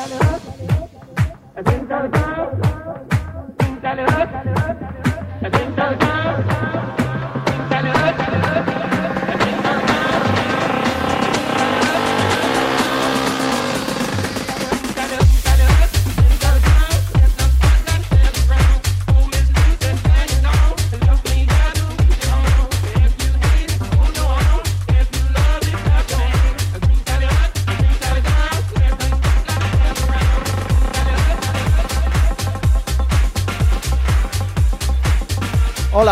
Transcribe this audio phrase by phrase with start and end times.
[0.00, 2.48] Atenta al caos,
[3.58, 4.76] atenta al caos,
[5.42, 6.99] atenta al caos.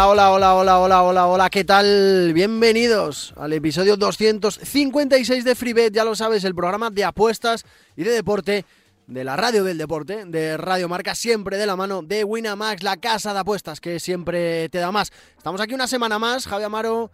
[0.00, 2.32] Hola, hola, hola, hola, hola, hola, hola, ¿qué tal?
[2.32, 7.64] Bienvenidos al episodio 256 de FreeBet, ya lo sabes, el programa de apuestas
[7.96, 8.64] y de deporte
[9.08, 12.98] de la radio del deporte, de Radio Marca, siempre de la mano de Winamax, la
[12.98, 15.10] casa de apuestas que siempre te da más.
[15.36, 17.10] Estamos aquí una semana más, Javi Amaro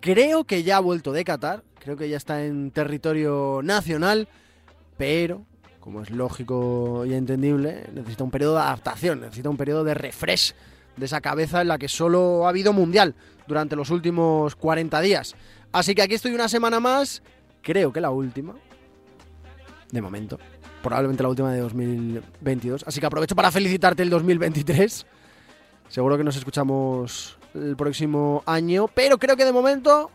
[0.00, 4.26] creo que ya ha vuelto de Qatar, creo que ya está en territorio nacional,
[4.96, 5.46] pero
[5.78, 10.52] como es lógico y entendible, necesita un periodo de adaptación, necesita un periodo de refresh
[10.96, 13.14] de esa cabeza en la que solo ha habido mundial
[13.46, 15.34] durante los últimos 40 días.
[15.72, 17.22] Así que aquí estoy una semana más,
[17.62, 18.54] creo que la última,
[19.90, 20.38] de momento,
[20.82, 22.84] probablemente la última de 2022.
[22.86, 25.06] Así que aprovecho para felicitarte el 2023.
[25.88, 30.10] Seguro que nos escuchamos el próximo año, pero creo que de momento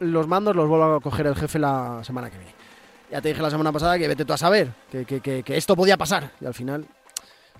[0.00, 2.54] los mandos los vuelvo a coger el jefe la semana que viene.
[3.10, 5.56] Ya te dije la semana pasada que vete tú a saber que, que, que, que
[5.56, 6.86] esto podía pasar y al final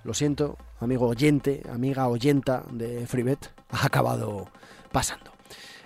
[0.04, 4.48] lo siento, amigo oyente, amiga oyenta de FreeBet, ha acabado
[4.90, 5.32] pasando.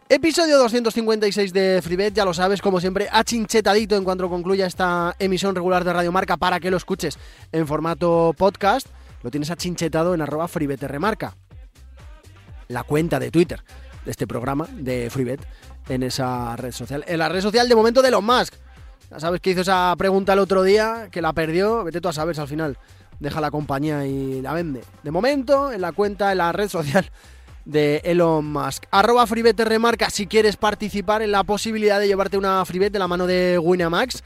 [0.09, 5.55] Episodio 256 de FreeBet, ya lo sabes, como siempre, achinchetadito en cuanto concluya esta emisión
[5.55, 7.19] regular de Radio Marca para que lo escuches
[7.50, 8.87] en formato podcast.
[9.22, 11.37] Lo tienes achinchetado en arroba FreeBetRmarca,
[12.69, 13.64] la cuenta de Twitter
[14.05, 15.41] de este programa de FreeBet
[15.89, 17.05] en esa red social.
[17.09, 18.55] En la red social de momento de Elon Musk.
[19.11, 22.12] Ya sabes que hizo esa pregunta el otro día, que la perdió, vete tú a
[22.12, 22.77] saber al final
[23.20, 24.83] deja la compañía y la vende.
[25.03, 27.11] De momento, en la cuenta, en la red social
[27.67, 28.84] de Elon Musk.
[28.91, 33.09] Arroba FreeBet remarca si quieres participar en la posibilidad de llevarte una FreeBet de la
[33.09, 34.22] mano de Winamax.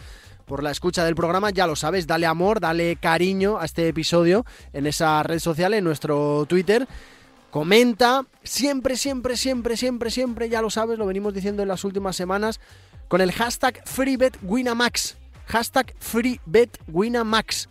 [0.47, 4.45] Por la escucha del programa, ya lo sabes, dale amor, dale cariño a este episodio
[4.73, 6.87] en esa red social, en nuestro Twitter.
[7.51, 12.17] Comenta, siempre, siempre, siempre, siempre, siempre, ya lo sabes, lo venimos diciendo en las últimas
[12.17, 12.61] semanas,
[13.09, 15.17] con el hashtag FreeBetWinamax.
[15.47, 17.69] Hashtag FreeBetWinamax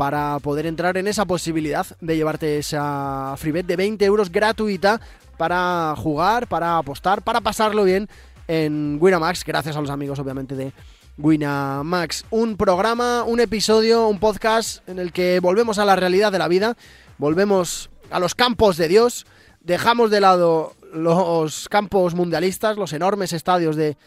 [0.00, 4.98] para poder entrar en esa posibilidad de llevarte esa freebet de 20 euros gratuita
[5.36, 8.08] para jugar, para apostar, para pasarlo bien
[8.48, 10.72] en Winamax, gracias a los amigos obviamente de
[11.18, 12.24] Winamax.
[12.30, 16.48] Un programa, un episodio, un podcast en el que volvemos a la realidad de la
[16.48, 16.78] vida,
[17.18, 19.26] volvemos a los campos de Dios,
[19.60, 23.98] dejamos de lado los campos mundialistas, los enormes estadios de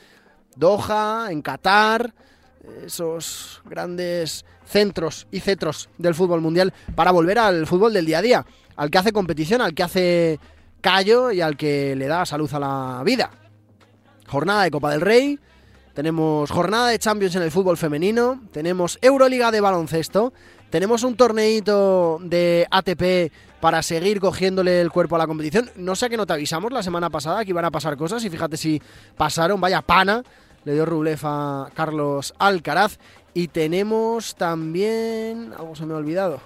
[0.55, 2.15] Doha, en Qatar,
[2.83, 8.21] esos grandes centros y cetros del fútbol mundial para volver al fútbol del día a
[8.21, 10.39] día, al que hace competición, al que hace
[10.81, 13.31] callo y al que le da salud a la vida.
[14.27, 15.39] Jornada de Copa del Rey,
[15.93, 20.33] tenemos jornada de Champions en el fútbol femenino, tenemos Euroliga de baloncesto,
[20.69, 23.31] tenemos un torneito de ATP
[23.61, 25.69] para seguir cogiéndole el cuerpo a la competición.
[25.75, 28.29] No sé que no te avisamos la semana pasada que iban a pasar cosas y
[28.29, 28.81] fíjate si
[29.15, 30.23] pasaron, vaya pana
[30.65, 32.97] le dio Rublev a Carlos Alcaraz.
[33.33, 35.53] Y tenemos también...
[35.57, 36.39] Algo se me ha olvidado.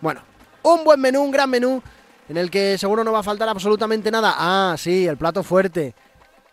[0.00, 0.20] Bueno,
[0.62, 1.82] un buen menú, un gran menú,
[2.28, 4.34] en el que seguro no va a faltar absolutamente nada.
[4.36, 5.94] Ah, sí, el plato fuerte.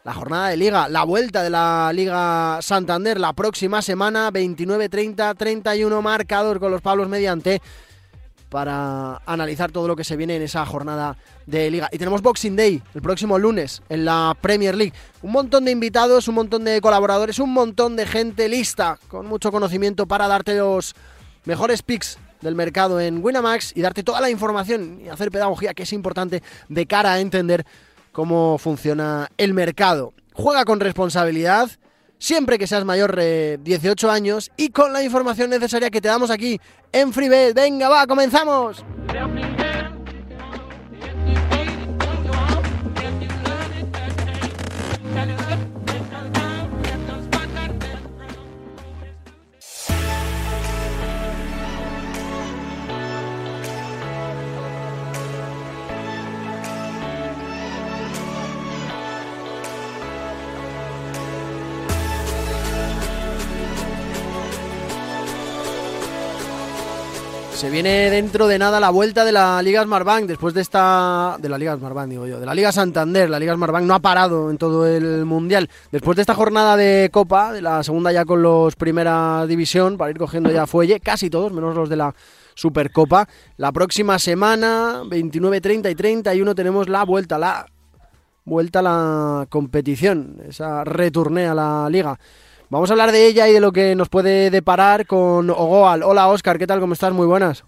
[0.04, 5.36] La jornada de liga, la vuelta de la Liga Santander la próxima semana, 29, 30,
[5.36, 7.62] 31 marcador con los Pablos mediante
[8.50, 11.16] para analizar todo lo que se viene en esa jornada
[11.46, 11.90] de liga.
[11.92, 14.94] Y tenemos Boxing Day el próximo lunes en la Premier League.
[15.22, 19.52] Un montón de invitados, un montón de colaboradores, un montón de gente lista con mucho
[19.52, 20.96] conocimiento para darte los
[21.46, 25.84] mejores picks del mercado en Winamax y darte toda la información y hacer pedagogía que
[25.84, 27.66] es importante de cara a entender
[28.12, 30.14] cómo funciona el mercado.
[30.34, 31.70] Juega con responsabilidad
[32.20, 36.30] siempre que seas mayor de 18 años y con la información necesaria que te damos
[36.30, 36.60] aquí
[36.92, 37.56] en FreeBet.
[37.56, 38.86] Venga, va, comenzamos.
[67.60, 71.50] Se viene dentro de nada la vuelta de la Liga Smartbank después de esta de
[71.50, 74.50] la Liga Smartbank digo yo, de la Liga Santander, la Liga Smartbank no ha parado
[74.50, 75.70] en todo el mundial.
[75.92, 80.10] Después de esta jornada de Copa, de la segunda ya con los Primera División para
[80.10, 82.16] ir cogiendo ya fuelle, casi todos menos los de la
[82.56, 83.28] Supercopa.
[83.58, 87.66] La próxima semana, 29, 30 y 31 tenemos la vuelta, la
[88.46, 92.18] vuelta a la competición, esa returné a la liga.
[92.72, 96.04] Vamos a hablar de ella y de lo que nos puede deparar con Ogoal.
[96.04, 96.80] Hola Oscar, ¿qué tal?
[96.80, 97.12] ¿Cómo estás?
[97.12, 97.66] Muy buenas.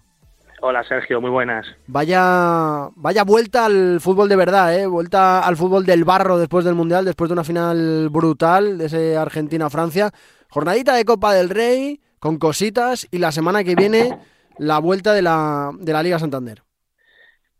[0.60, 1.66] Hola Sergio, muy buenas.
[1.88, 4.86] Vaya, vaya vuelta al fútbol de verdad, ¿eh?
[4.86, 9.16] Vuelta al fútbol del barro después del Mundial, después de una final brutal de ese
[9.16, 10.12] Argentina-Francia.
[10.48, 14.16] Jornadita de Copa del Rey, con cositas, y la semana que viene
[14.56, 16.62] la vuelta de la, de la Liga Santander.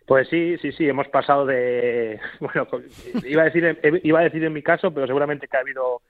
[0.06, 2.68] Pues sí, sí, sí, hemos pasado de, bueno,
[3.24, 6.02] iba a decir, iba a decir en mi caso, pero seguramente que ha habido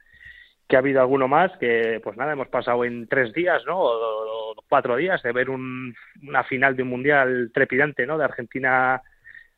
[0.72, 3.78] que ha habido alguno más, que pues nada, hemos pasado en tres días, ¿no?
[3.78, 8.16] O, cuatro días de ver una final de un mundial trepidante, ¿no?
[8.16, 9.02] De Argentina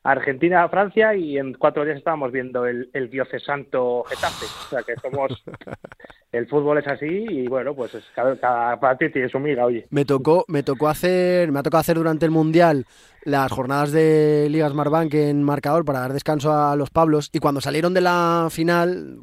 [0.03, 3.09] Argentina Francia y en cuatro días estábamos viendo el, el
[3.39, 4.45] santo Getafe.
[4.45, 5.41] O sea que somos
[6.33, 9.87] el fútbol es así y bueno, pues cada, cada partido tiene su miga, oye.
[9.91, 12.85] Me tocó, me tocó hacer, me ha tocado hacer durante el Mundial
[13.23, 17.59] las jornadas de Ligas Marbank en marcador para dar descanso a los Pablos y cuando
[17.59, 19.17] salieron de la final,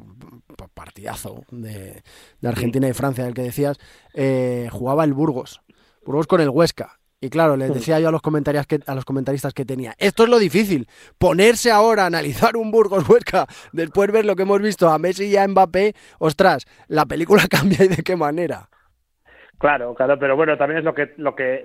[0.73, 2.01] partidazo de,
[2.43, 3.77] Argentina y Francia, el que decías,
[4.13, 5.61] eh, jugaba el Burgos.
[6.05, 6.99] Burgos con el Huesca.
[7.23, 10.23] Y claro, les decía yo a los, comentarios que, a los comentaristas que tenía, esto
[10.23, 14.61] es lo difícil, ponerse ahora a analizar un Burgos Huesca, después ver lo que hemos
[14.61, 18.67] visto a Messi y a Mbappé, ostras, la película cambia y de qué manera.
[19.57, 21.63] Claro, claro, pero bueno, también es lo que lo que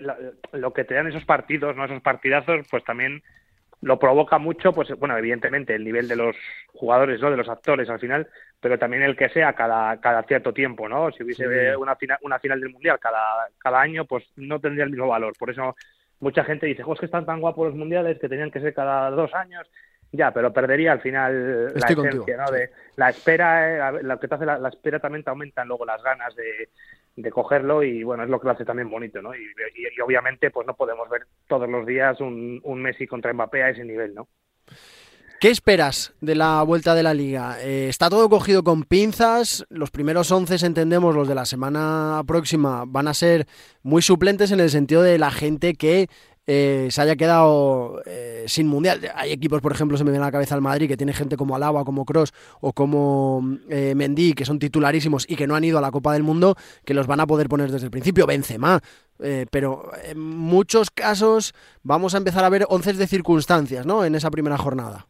[0.52, 3.24] lo que te dan esos partidos, no esos partidazos, pues también
[3.80, 6.36] lo provoca mucho, pues bueno, evidentemente el nivel de los
[6.72, 7.30] jugadores, ¿no?
[7.30, 8.26] De los actores al final,
[8.60, 11.12] pero también el que sea cada, cada cierto tiempo, ¿no?
[11.12, 14.90] Si hubiese una, final, una final del Mundial cada, cada año, pues no tendría el
[14.90, 15.34] mismo valor.
[15.38, 15.76] Por eso
[16.20, 19.10] mucha gente dice, es que están tan guapos los Mundiales que tenían que ser cada
[19.10, 19.68] dos años.
[20.10, 22.50] Ya, pero perdería al final la esencia, ¿no?
[22.50, 26.02] De la espera, eh, lo que te hace la, espera también te aumentan luego las
[26.02, 26.70] ganas de,
[27.22, 29.34] de cogerlo y bueno, es lo que lo hace también bonito, ¿no?
[29.34, 29.40] Y,
[30.00, 33.84] obviamente pues no podemos ver todos los días un, un Messi contra Mbappé a ese
[33.84, 34.28] nivel, ¿no?
[35.40, 37.58] ¿Qué esperas de la vuelta de la liga?
[37.62, 39.64] Eh, está todo cogido con pinzas.
[39.68, 43.46] Los primeros once, entendemos, los de la semana próxima, van a ser
[43.82, 46.08] muy suplentes en el sentido de la gente que
[46.50, 49.00] eh, se haya quedado eh, sin mundial.
[49.14, 51.36] Hay equipos, por ejemplo, se me viene a la cabeza el Madrid, que tiene gente
[51.36, 55.76] como Alaba, como Cross o como Mendy, que son titularísimos y que no han ido
[55.76, 56.56] a la Copa del Mundo,
[56.86, 58.26] que los van a poder poner desde el principio.
[58.26, 58.80] Benzema.
[59.50, 64.06] pero en muchos casos vamos a empezar a ver once de circunstancias, ¿no?
[64.06, 65.06] En esa primera jornada.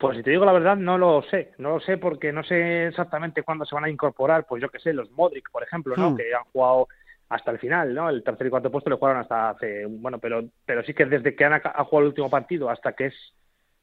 [0.00, 1.52] Pues si te digo la verdad, no lo sé.
[1.58, 4.78] No lo sé porque no sé exactamente cuándo se van a incorporar, pues yo qué
[4.78, 6.12] sé, los Modric, por ejemplo, ¿no?
[6.12, 6.16] Hmm.
[6.16, 6.88] Que han jugado
[7.30, 8.10] hasta el final, ¿no?
[8.10, 11.34] El tercer y cuarto puesto lo jugaron hasta hace, bueno, pero pero sí que desde
[11.34, 13.14] que han jugado el último partido hasta que es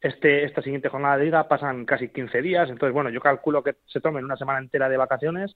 [0.01, 3.75] este esta siguiente jornada de liga pasan casi 15 días, entonces bueno, yo calculo que
[3.87, 5.55] se tomen una semana entera de vacaciones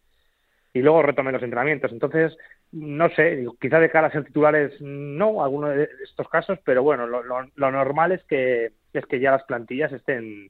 [0.73, 1.91] y luego retomen los entrenamientos.
[1.91, 2.37] Entonces,
[2.71, 6.81] no sé, digo, quizá de cara a ser titulares no, algunos de estos casos, pero
[6.81, 10.49] bueno, lo, lo normal es que es que ya las plantillas estén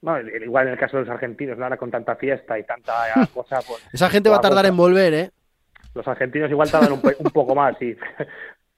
[0.00, 2.92] bueno, igual en el caso de los argentinos, ahora con tanta fiesta y tanta
[3.34, 3.60] cosa.
[3.66, 5.30] Pues, Esa gente va a tardar en volver, ¿eh?
[5.94, 7.96] Los argentinos igual tardan un, un poco más, sí.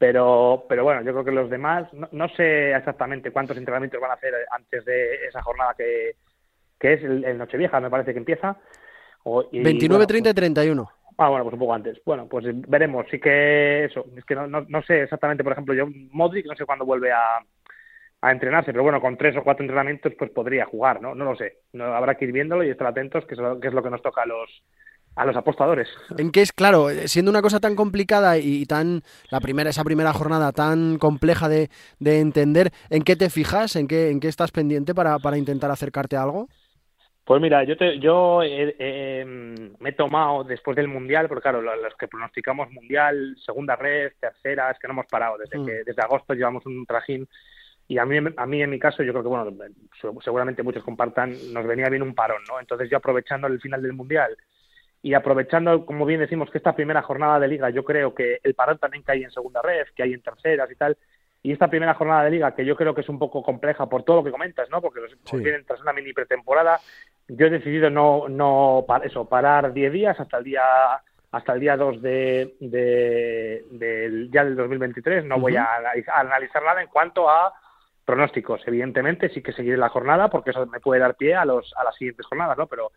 [0.01, 4.15] Pero, pero bueno, yo creo que los demás, no, sé exactamente cuántos entrenamientos van a
[4.15, 6.13] hacer antes de esa jornada que,
[6.79, 8.57] que es el, Nochevieja, me parece que empieza.
[9.25, 10.85] O, 29, 30 y 31.
[10.85, 12.01] Pues, ah, bueno, pues un poco antes.
[12.07, 13.05] Bueno, pues veremos.
[13.11, 16.57] Sí que eso, es que no, no, no sé exactamente, por ejemplo, yo, Modric, no
[16.57, 17.45] sé cuándo vuelve a,
[18.23, 21.15] a entrenarse, pero bueno, con tres o cuatro entrenamientos pues podría jugar, ¿no?
[21.15, 21.59] No lo sé.
[21.75, 23.91] No, habrá que ir viéndolo y estar atentos, que es lo que, es lo que
[23.91, 24.63] nos toca a los
[25.17, 25.89] a los apostadores.
[26.17, 30.13] En qué es, claro, siendo una cosa tan complicada y tan, la primera, esa primera
[30.13, 33.77] jornada tan compleja de, de entender, ¿en qué te fijas?
[33.77, 36.49] ¿En qué, en qué estás pendiente para, para intentar acercarte a algo?
[37.25, 42.09] Pues mira, yo te, yo me he tomado después del mundial, porque claro, los que
[42.09, 45.67] pronosticamos mundial, segunda red, tercera, es que no hemos parado desde mm.
[45.67, 47.29] que desde agosto llevamos un trajín
[47.91, 49.53] y a mí, a mí en mi caso, yo creo que, bueno,
[50.23, 52.61] seguramente muchos compartan, nos venía bien un parón, ¿no?
[52.61, 54.37] Entonces yo aprovechando el final del Mundial
[55.03, 58.55] y aprovechando, como bien decimos, que esta primera jornada de liga, yo creo que el
[58.55, 60.97] parón también que hay en segunda red, que hay en terceras y tal,
[61.43, 64.03] y esta primera jornada de liga, que yo creo que es un poco compleja por
[64.03, 64.83] todo lo que comentas, ¿no?
[64.83, 66.79] Porque los vienen tras una mini pretemporada,
[67.29, 70.63] yo he decidido no, no eso, parar 10 días hasta el día
[71.33, 75.25] hasta el día 2 de, de, ya del 2023.
[75.25, 77.53] No voy a analizar nada en cuanto a
[78.05, 78.63] pronósticos.
[78.67, 81.85] Evidentemente sí que seguiré la jornada porque eso me puede dar pie a, los, a
[81.85, 82.67] las siguientes jornadas, ¿no?
[82.67, 82.91] Pero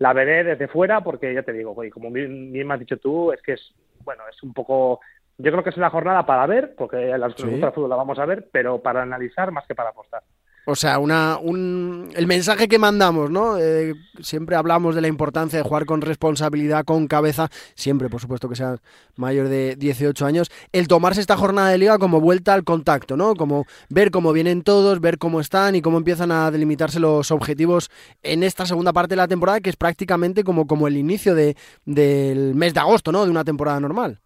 [0.00, 3.40] la veré desde fuera porque ya te digo, como bien, me has dicho tú, es
[3.42, 5.00] que es, bueno, es un poco
[5.42, 7.44] yo creo que es una jornada para ver, porque las sí.
[7.74, 10.22] fútbol la vamos a ver, pero para analizar más que para apostar.
[10.66, 13.58] O sea, una, un, el mensaje que mandamos, ¿no?
[13.58, 18.48] Eh, siempre hablamos de la importancia de jugar con responsabilidad, con cabeza, siempre, por supuesto,
[18.48, 18.76] que sea
[19.16, 20.50] mayor de 18 años.
[20.72, 23.34] El tomarse esta jornada de liga como vuelta al contacto, ¿no?
[23.34, 27.90] Como ver cómo vienen todos, ver cómo están y cómo empiezan a delimitarse los objetivos
[28.22, 31.56] en esta segunda parte de la temporada, que es prácticamente como, como el inicio de,
[31.84, 33.24] del mes de agosto, ¿no?
[33.24, 34.20] De una temporada normal.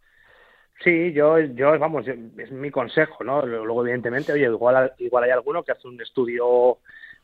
[0.85, 3.41] Sí, yo, yo vamos, es mi consejo, ¿no?
[3.47, 6.79] Luego, evidentemente, oye, igual, igual hay alguno que hace un estudio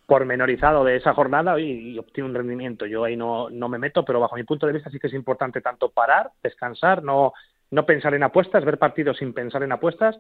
[0.06, 2.86] pormenorizado de esa jornada y, obtiene un rendimiento.
[2.86, 5.12] Yo ahí no, no me meto, pero bajo mi punto de vista sí que es
[5.12, 7.34] importante tanto parar, descansar, no,
[7.70, 10.18] no pensar en apuestas, ver partidos sin pensar en apuestas.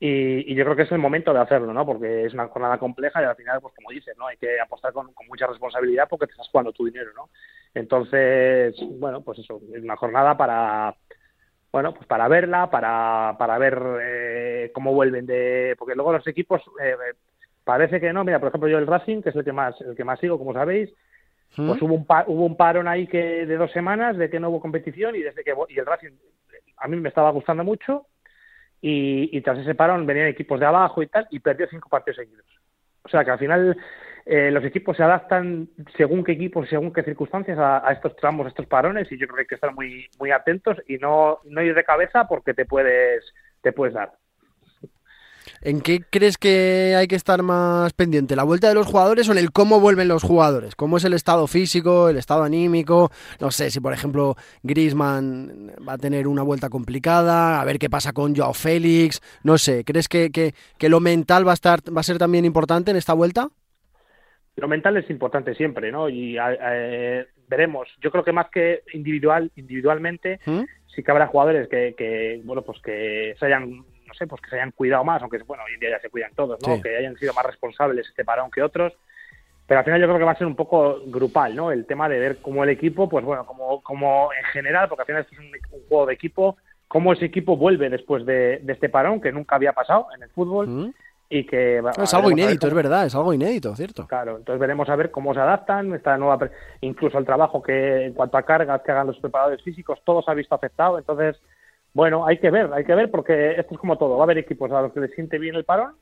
[0.00, 1.86] Y, y, yo creo que es el momento de hacerlo, ¿no?
[1.86, 4.26] Porque es una jornada compleja y al final, pues como dices, ¿no?
[4.26, 7.30] Hay que apostar con, con mucha responsabilidad porque te estás jugando tu dinero, ¿no?
[7.72, 10.94] Entonces, bueno, pues eso, es una jornada para
[11.74, 16.62] bueno, pues para verla, para, para ver eh, cómo vuelven de, porque luego los equipos
[16.80, 16.94] eh,
[17.64, 19.96] parece que no, mira, por ejemplo yo el Racing, que es el que más, el
[19.96, 20.94] que más sigo, como sabéis,
[21.56, 24.60] pues hubo un, hubo un parón ahí que de dos semanas de que no hubo
[24.60, 26.12] competición y desde que y el Racing
[26.76, 28.06] a mí me estaba gustando mucho
[28.80, 32.18] y, y tras ese parón venían equipos de abajo y tal y perdió cinco partidos
[32.18, 32.46] seguidos.
[33.02, 33.76] O sea que al final
[34.26, 38.48] eh, los equipos se adaptan según qué equipos, según qué circunstancias a, estos tramos, a
[38.48, 41.62] estos parones y yo creo que hay que estar muy muy atentos y no, no
[41.62, 43.22] ir de cabeza porque te puedes
[43.60, 44.12] te puedes dar.
[45.60, 48.36] ¿En qué crees que hay que estar más pendiente?
[48.36, 50.74] ¿La vuelta de los jugadores o en el cómo vuelven los jugadores?
[50.74, 53.10] ¿Cómo es el estado físico, el estado anímico?
[53.40, 57.90] No sé si, por ejemplo, Grisman va a tener una vuelta complicada, a ver qué
[57.90, 59.84] pasa con Joao Félix, no sé.
[59.84, 62.96] ¿Crees que, que, que lo mental va a, estar, va a ser también importante en
[62.96, 63.48] esta vuelta?
[64.56, 66.08] Lo mental es importante siempre, ¿no?
[66.08, 67.88] Y eh, veremos.
[68.00, 70.62] Yo creo que más que individual, individualmente, ¿Mm?
[70.86, 74.50] sí que habrá jugadores que, que, bueno, pues que se hayan, no sé, pues que
[74.50, 76.80] se hayan cuidado más, aunque bueno, hoy en día ya se cuidan todos, ¿no?
[76.80, 78.92] Que hayan sido más responsables este parón que otros.
[79.66, 81.72] Pero al final yo creo que va a ser un poco grupal, ¿no?
[81.72, 85.06] El tema de ver cómo el equipo, pues bueno, como, como en general, porque al
[85.06, 86.56] final esto es un, juego de equipo,
[86.86, 90.68] cómo ese equipo vuelve después de, este parón, que nunca había pasado en el fútbol.
[90.68, 90.94] ¿Mm?
[91.34, 94.06] Y que es algo inédito, es verdad, es algo inédito, cierto.
[94.06, 96.48] Claro, entonces veremos a ver cómo se adaptan, esta nueva,
[96.80, 100.30] incluso el trabajo que en cuanto a cargas que hagan los preparadores físicos, todo se
[100.30, 101.36] ha visto afectado, entonces,
[101.92, 104.38] bueno, hay que ver, hay que ver porque esto es como todo, va a haber
[104.38, 105.94] equipos a los que les siente bien el parón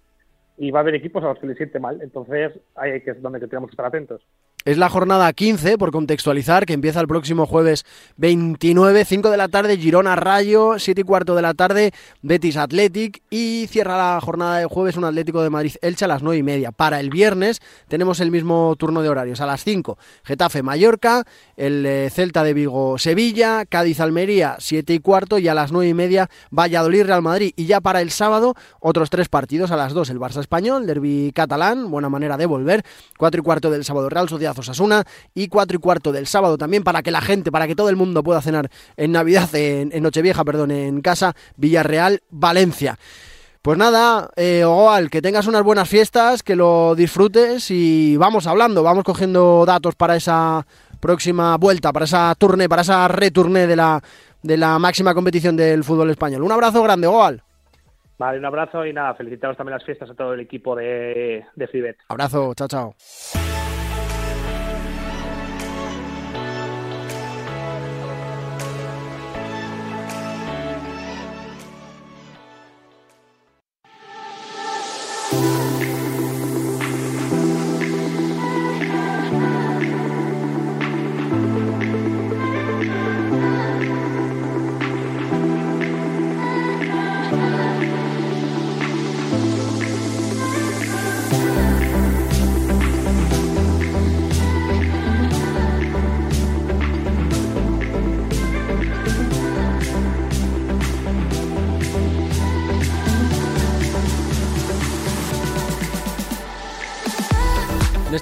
[0.58, 3.40] y va a haber equipos a los que les siente mal, entonces ahí es donde
[3.40, 4.22] tenemos que estar atentos.
[4.64, 7.84] Es la jornada 15, por contextualizar, que empieza el próximo jueves
[8.18, 11.90] 29, 5 de la tarde, Girona Rayo, 7 y cuarto de la tarde,
[12.22, 16.22] Betis Athletic y cierra la jornada de jueves un Atlético de Madrid Elche a las
[16.22, 16.70] 9 y media.
[16.70, 21.24] Para el viernes tenemos el mismo turno de horarios, a las 5, Getafe Mallorca,
[21.56, 25.88] el eh, Celta de Vigo Sevilla, Cádiz Almería, 7 y cuarto y a las 9
[25.88, 27.52] y media Valladolid Real Madrid.
[27.56, 31.32] Y ya para el sábado, otros tres partidos a las 2, el Barça Español, Derby
[31.34, 32.84] Catalán, buena manera de volver,
[33.16, 36.84] 4 y cuarto del sábado Real Sociedad Osasuna y 4 y cuarto del sábado también
[36.84, 40.44] para que la gente, para que todo el mundo pueda cenar en Navidad, en, Nochevieja,
[40.44, 42.98] perdón, en casa, Villarreal, Valencia.
[43.62, 48.82] Pues nada, eh, Ogoal, que tengas unas buenas fiestas, que lo disfrutes y vamos hablando,
[48.82, 50.66] vamos cogiendo datos para esa
[50.98, 54.02] próxima vuelta, para esa turné, para esa returné de la,
[54.42, 56.42] de la máxima competición del fútbol español.
[56.42, 57.42] Un abrazo grande, Ogoal.
[58.22, 61.66] Vale, un abrazo y nada, felicitaros también las fiestas a todo el equipo de, de
[61.66, 61.96] Fribet.
[62.06, 62.94] Abrazo, chao, chao.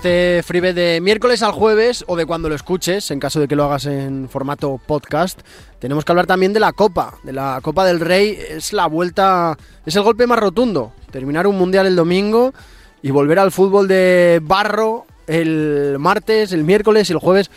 [0.00, 3.54] Este freebet de miércoles al jueves o de cuando lo escuches, en caso de que
[3.54, 5.38] lo hagas en formato podcast,
[5.78, 8.38] tenemos que hablar también de la Copa, de la Copa del Rey.
[8.49, 10.95] Es la vuelta, es el golpe más rotundo.
[11.11, 12.54] Terminar un mundial el domingo
[13.02, 17.50] y volver al fútbol de barro el martes, el miércoles y el jueves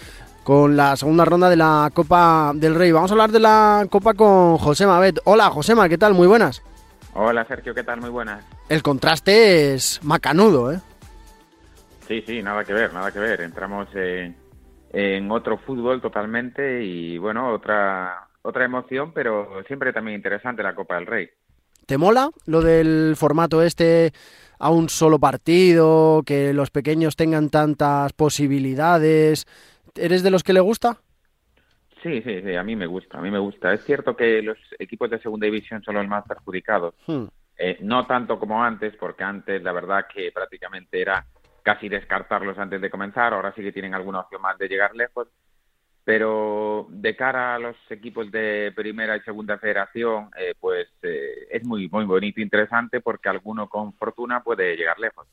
[0.44, 2.92] con la segunda ronda de la Copa del Rey.
[2.92, 5.18] Vamos a hablar de la Copa con José Mabet.
[5.24, 6.14] Hola, Josema, ¿qué tal?
[6.14, 6.62] Muy buenas.
[7.14, 8.02] Hola, Sergio, ¿qué tal?
[8.02, 8.44] Muy buenas.
[8.68, 10.82] El contraste es macanudo, ¿eh?
[12.08, 13.42] Sí, sí, nada que ver, nada que ver.
[13.42, 20.76] Entramos en, otro fútbol totalmente y bueno, otra otra emoción, pero siempre también interesante la
[20.76, 21.30] Copa del Rey.
[21.86, 24.12] ¿Te mola lo del formato este
[24.60, 29.46] a un solo partido, que los pequeños tengan tantas posibilidades?
[29.96, 30.98] ¿Eres de los que le gusta?
[32.02, 33.74] Sí, sí, sí, a mí me gusta, a mí me gusta.
[33.74, 36.94] Es cierto que los equipos de segunda división son los más perjudicados.
[37.08, 37.26] Hmm.
[37.58, 41.26] Eh, no tanto como antes, porque antes la verdad que prácticamente era
[41.64, 43.34] casi descartarlos antes de comenzar.
[43.34, 45.28] Ahora sí que tienen alguna opción más de llegar lejos
[46.04, 51.66] pero de cara a los equipos de primera y segunda federación, eh, pues eh, es
[51.66, 55.28] muy, muy bonito e interesante porque alguno con fortuna puede llegar lejos.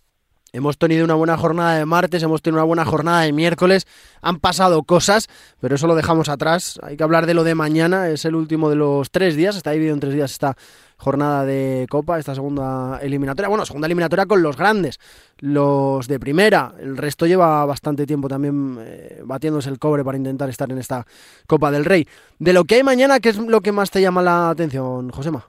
[0.53, 3.87] Hemos tenido una buena jornada de martes, hemos tenido una buena jornada de miércoles,
[4.21, 5.29] han pasado cosas,
[5.61, 6.81] pero eso lo dejamos atrás.
[6.83, 9.71] Hay que hablar de lo de mañana, es el último de los tres días, está
[9.71, 10.57] dividido en tres días esta
[10.97, 13.49] jornada de Copa, esta segunda eliminatoria.
[13.49, 14.99] Bueno, segunda eliminatoria con los grandes,
[15.39, 16.75] los de primera.
[16.81, 21.07] El resto lleva bastante tiempo también eh, batiéndose el cobre para intentar estar en esta
[21.47, 22.09] Copa del Rey.
[22.41, 25.49] De lo que hay mañana, ¿qué es lo que más te llama la atención, Josema?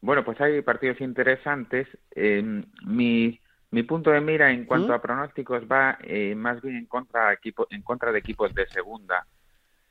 [0.00, 1.86] Bueno, pues hay partidos interesantes.
[2.14, 4.92] Eh, mi mi punto de mira en cuanto ¿Mm?
[4.92, 9.26] a pronósticos va eh, más bien en contra, equipo, en contra de equipos de segunda,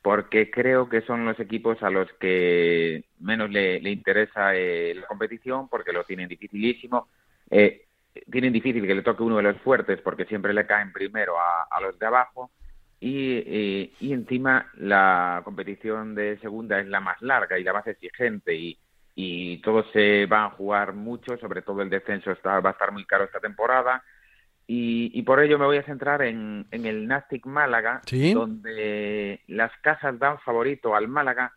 [0.02, 5.68] porque creo que son los equipos a los que menos le, interesa eh, la competición,
[5.70, 7.08] porque lo tienen dificilísimo.
[7.50, 7.86] Eh,
[8.32, 11.82] tienen difícil que le toque uno de los fuertes, porque siempre le caen primero a,
[11.82, 12.50] los de abajo.
[13.00, 18.56] Y, y encima la competición de segunda es la más larga y la más exigente
[18.56, 18.80] y,
[19.20, 22.92] y todos se van a jugar mucho, sobre todo el descenso está, va a estar
[22.92, 24.04] muy caro esta temporada.
[24.68, 30.38] Y, por ello me voy a centrar en, el Nastic Málaga, donde las casas dan
[30.42, 31.52] favorito al Málaga.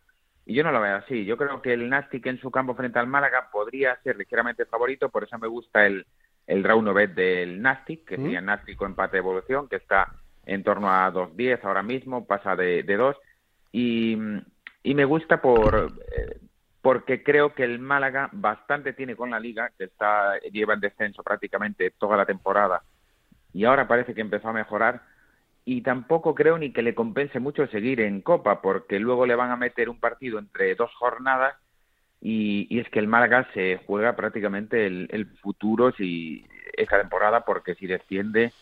[0.46, 1.26] Y yo no lo veo así.
[1.26, 5.10] Yo creo que el Nastic en su campo frente al Málaga podría ser ligeramente favorito,
[5.10, 6.06] por eso me gusta el,
[6.46, 10.14] el round bet del Nastic, que sería Nastic con empate de evolución, que está
[10.46, 13.16] en torno a 2.10 ahora mismo, pasa de, de 2.
[13.72, 14.16] Y,
[14.82, 16.40] y me gusta por, eh,
[16.82, 21.22] porque creo que el Málaga bastante tiene con la liga, que está lleva en descenso
[21.22, 22.82] prácticamente toda la temporada
[23.52, 25.02] y ahora parece que empezó a mejorar
[25.64, 29.50] y tampoco creo ni que le compense mucho seguir en Copa porque luego le van
[29.50, 31.54] a meter un partido entre dos jornadas
[32.22, 37.86] y, es que el Málaga se juega prácticamente el, futuro si esta temporada porque si
[37.86, 38.52] desciende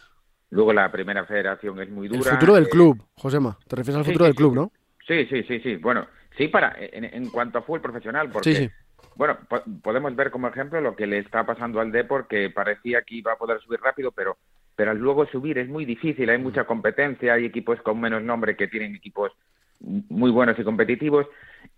[0.51, 2.31] luego la primera federación es muy dura.
[2.31, 4.73] El futuro del eh, club, Josema, te refieres al futuro del club, ¿no?
[5.07, 5.77] Sí, sí, sí, sí.
[5.77, 6.07] Bueno,
[6.39, 8.71] Sí, para en, cuanto a fútbol profesional, porque
[9.17, 9.37] bueno,
[9.83, 13.33] podemos ver como ejemplo lo que le está pasando al Depor, que parecía que iba
[13.33, 14.39] a poder subir rápido, pero
[14.77, 18.57] pero al luego subir es muy difícil, hay mucha competencia, hay equipos con menos nombre
[18.57, 19.33] que tienen equipos
[19.81, 21.27] muy buenos y competitivos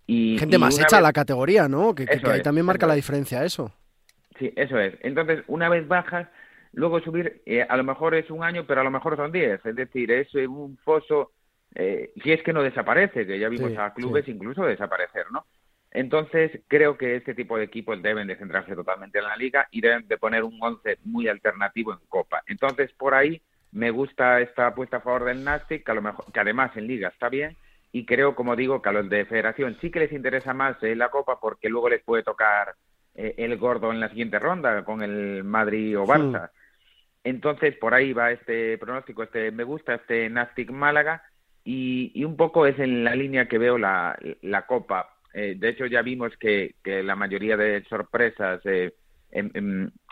[0.05, 1.95] y gente más hecha la categoría, ¿no?
[1.95, 3.73] Que, ahí también marca la diferencia eso.
[4.37, 4.93] Sí, eso es.
[5.01, 6.27] Entonces, una vez bajas,
[6.73, 9.65] luego subir, eh, a lo mejor es un año, pero a lo mejor son diez.
[9.65, 11.31] Es decir, es un foso
[11.75, 15.45] eh, si es que no desaparece, que ya vimos a clubes incluso desaparecer, ¿no?
[15.91, 19.81] Entonces, creo que este tipo de equipos deben de centrarse totalmente en la liga y
[19.81, 22.43] deben de poner un once muy alternativo en Copa.
[22.47, 23.41] Entonces, por ahí
[23.73, 26.87] me gusta esta apuesta a favor del Nastic, que, a lo mejor, que además en
[26.87, 27.57] liga está bien,
[27.91, 30.95] y creo, como digo, que a los de federación sí que les interesa más eh,
[30.95, 32.75] la Copa porque luego les puede tocar
[33.15, 36.51] eh, el gordo en la siguiente ronda con el Madrid o Barça.
[37.23, 41.21] Entonces, por ahí va este pronóstico, este me gusta, este Nastic Málaga,
[41.63, 45.17] y, un poco es en la línea que veo la, la Copa.
[45.33, 48.93] Eh, de hecho, ya vimos que, que, la mayoría de sorpresas eh,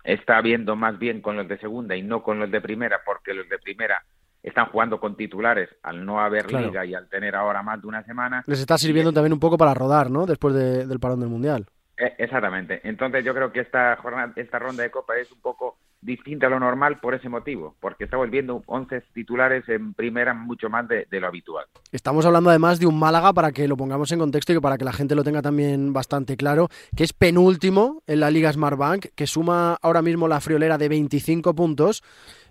[0.03, 3.33] está habiendo más bien con los de segunda y no con los de primera, porque
[3.33, 4.03] los de primera
[4.41, 8.03] están jugando con titulares al no haber liga y al tener ahora más de una
[8.03, 8.43] semana.
[8.47, 10.25] Les está sirviendo también un poco para rodar, ¿no?
[10.25, 11.65] Después del parón del Mundial.
[11.97, 12.79] E, exactamente.
[12.83, 16.49] Entonces yo creo que esta jornada, esta ronda de Copa es un poco distinta a
[16.49, 21.05] lo normal por ese motivo, porque estamos viendo 11 titulares en primera mucho más de,
[21.11, 21.65] lo habitual.
[21.91, 24.85] Estamos hablando además de un Málaga para que lo pongamos en contexto y para que
[24.85, 29.27] la gente lo tenga también bastante claro, que es penúltimo en la Liga Smartbank, que
[29.27, 32.03] suma ahora mismo la friolera de 25 puntos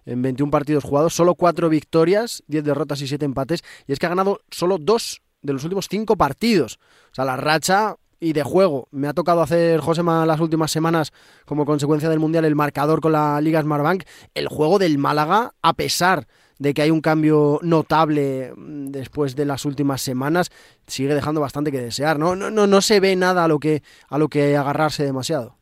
[0.04, 4.06] en 21 partidos jugados, solo 4 victorias, 10 derrotas y 7 empates, y es que
[4.06, 6.78] ha ganado solo 2 de los últimos 5 partidos.
[7.10, 8.88] O sea, la racha y de juego.
[8.90, 11.12] Me ha tocado hacer, Josema, las últimas semanas,
[11.44, 14.04] como consecuencia del Mundial, el marcador con la Liga Smartbank.
[14.34, 16.26] El juego del Málaga, a pesar
[16.58, 20.50] de que hay un cambio notable mm, después de las últimas semanas,
[20.86, 22.18] sigue dejando bastante que desear.
[22.18, 25.56] No, no, no, no se ve nada a lo que a lo que agarrarse demasiado.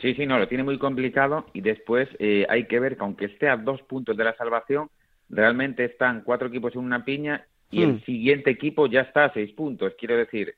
[0.00, 3.24] Sí, sí, no, lo tiene muy complicado y después eh, hay que ver que aunque
[3.26, 4.90] esté a dos puntos de la salvación,
[5.30, 8.04] realmente están cuatro equipos en una piña y el hmm.
[8.04, 9.94] siguiente equipo ya está a seis puntos.
[9.98, 10.54] Quiero decir,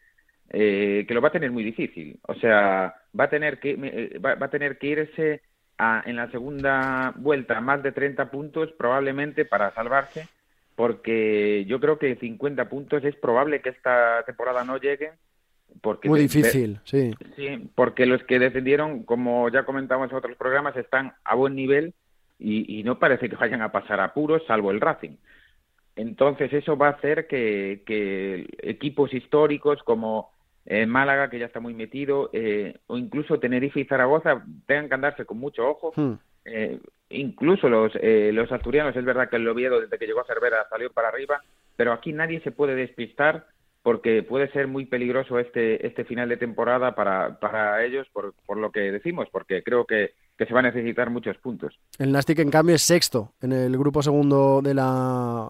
[0.50, 2.18] eh, que lo va a tener muy difícil.
[2.22, 5.42] O sea, va a tener que, eh, va, a tener que irse
[5.78, 10.28] a, en la segunda vuelta más de 30 puntos probablemente para salvarse
[10.76, 15.12] porque yo creo que 50 puntos es probable que esta temporada no llegue.
[15.80, 17.12] Porque Muy difícil, sí.
[17.34, 21.94] Sí, porque los que descendieron, como ya comentamos en otros programas, están a buen nivel
[22.38, 25.16] y, no parece que vayan a pasar apuros, salvo el Racing.
[25.96, 30.30] Entonces eso va a hacer que, que equipos históricos como
[30.66, 34.94] eh, Málaga, que ya está muy metido, eh, o incluso Tenerife y Zaragoza tengan que
[34.94, 35.92] andarse con mucho ojo.
[35.96, 36.14] Hmm.
[36.44, 36.78] Eh,
[37.10, 40.92] incluso los, los asturianos, es verdad que el Oviedo desde que llegó a Cervera salió
[40.92, 41.42] para arriba,
[41.76, 43.46] pero aquí nadie se puede despistar
[43.86, 48.56] porque puede ser muy peligroso este, este final de temporada para, para ellos, por, por
[48.56, 51.78] lo que decimos, porque creo que, que se va a necesitar muchos puntos.
[51.98, 55.48] El Nastic, en cambio, es sexto en el grupo segundo de la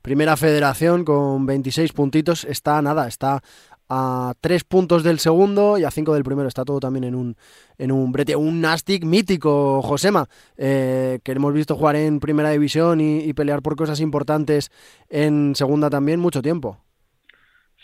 [0.00, 2.44] primera federación con 26 puntitos.
[2.44, 3.42] Está nada, está
[3.88, 6.48] a tres puntos del segundo y a cinco del primero.
[6.48, 7.36] Está todo también en un,
[7.78, 8.36] en un brete.
[8.36, 13.76] Un Nastic mítico, Josema, eh, que hemos visto jugar en primera división y, pelear por
[13.76, 14.70] cosas importantes
[15.10, 16.78] en segunda también mucho tiempo.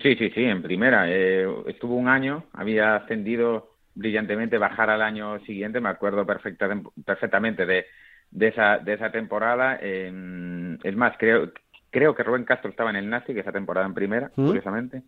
[0.03, 1.05] Sí, sí, sí, en primera.
[1.09, 6.69] Eh, estuvo un año, había ascendido brillantemente, bajar al año siguiente, me acuerdo perfecta,
[7.05, 7.85] perfectamente de,
[8.31, 9.77] de, esa, de esa temporada.
[9.77, 11.53] es más, creo,
[11.91, 14.47] creo que Rubén Castro estaba en el Nastic esa temporada en primera, ¿Mm?
[14.47, 15.03] curiosamente.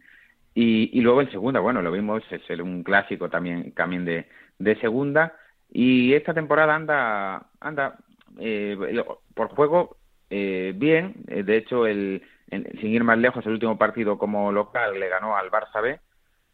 [0.56, 5.34] Y, luego en segunda, bueno, lo vimos, es un clásico también, también de, de segunda.
[5.68, 7.98] Y esta temporada anda, anda
[8.38, 8.76] eh,
[9.34, 9.96] por juego
[10.30, 11.14] eh, bien.
[11.26, 15.36] Eh, de hecho, el, sin ir más lejos, el último partido como local le ganó
[15.36, 15.98] al Barça B.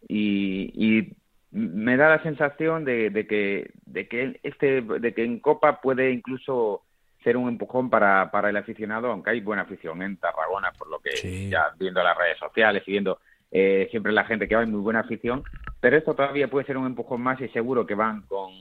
[0.09, 1.17] Y, y
[1.51, 6.11] me da la sensación de, de, que, de, que este, de que en Copa puede
[6.11, 6.85] incluso
[7.23, 11.01] ser un empujón para, para el aficionado, aunque hay buena afición en Tarragona, por lo
[11.01, 13.19] que ya viendo las redes sociales y viendo
[13.51, 15.45] eh, siempre la gente que va en muy buena afición,
[15.81, 18.53] pero esto todavía puede ser un empujón más y seguro que van con,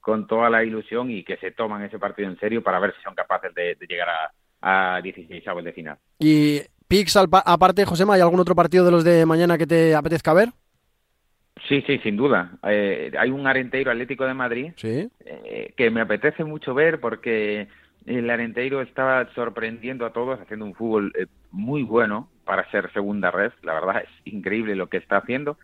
[0.00, 3.02] con toda la ilusión y que se toman ese partido en serio para ver si
[3.02, 4.08] son capaces de, llegar
[4.60, 5.96] a, a 16 avos de final.
[6.18, 10.34] Y Pix, aparte, Josema, ¿hay algún otro partido de los de mañana que te apetezca
[10.34, 10.50] ver?
[11.68, 12.52] Sí, sí, sin duda.
[12.64, 15.08] Eh, hay un Arenteiro Atlético de Madrid ¿Sí?
[15.24, 17.68] Eh, que me apetece mucho ver porque
[18.04, 21.12] el Arenteiro estaba sorprendiendo a todos, haciendo un fútbol
[21.50, 23.52] muy bueno, para ser segunda red.
[23.62, 25.58] La verdad es increíble lo que está haciendo.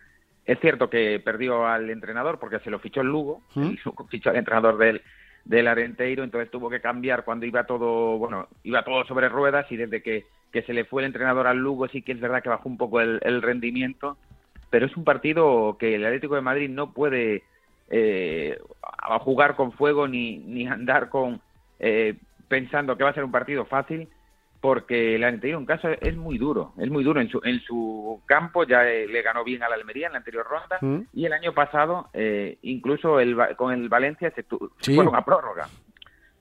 [0.44, 3.74] Es cierto que perdió al entrenador porque se lo fichó el Lugo, ¿Mm?
[4.10, 5.00] fichó al entrenador del,
[5.44, 9.76] del Arenteiro, entonces tuvo que cambiar cuando iba todo, bueno, iba todo sobre ruedas y
[9.76, 12.48] desde que, que se le fue el entrenador al Lugo sí que es verdad que
[12.48, 14.16] bajó un poco el, rendimiento,
[14.68, 17.44] pero es un partido que el Atlético de Madrid no puede
[17.88, 18.58] eh,
[19.20, 21.40] jugar con fuego ni, ni andar con
[21.78, 22.16] eh,
[22.48, 24.08] pensando que va a ser un partido fácil
[24.62, 28.22] porque el anterior un caso es muy duro, es muy duro en su, en su
[28.26, 31.08] campo, ya eh, le ganó bien a la Almería en la anterior ronda mm.
[31.12, 35.66] y el año pasado eh, incluso el, con el Valencia se, fue una prórroga.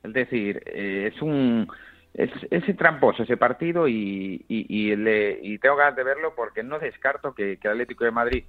[0.04, 1.68] Es decir, eh, es un
[2.14, 7.34] es, es tramposo ese partido y, y, y, tengo ganas de verlo porque no descarto
[7.34, 8.44] que, que el Atlético de Madrid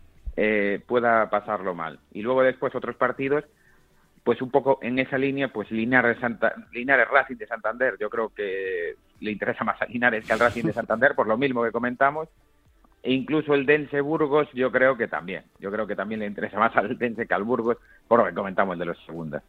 [0.87, 1.99] pueda pasarlo mal.
[2.13, 3.45] Y luego después otros partidos
[4.25, 8.29] pues un poco en esa línea, pues Linares, Santa, Linares Racing de Santander, yo creo
[8.29, 11.73] que le interesa más a Linares que al Racing de Santander, por lo mismo que
[11.73, 12.29] comentamos.
[13.03, 15.43] E incluso el Dense Burgos, yo creo que también.
[15.59, 18.35] Yo creo que también le interesa más al Dense que al Burgos, por lo que
[18.35, 19.43] comentamos de los segundas.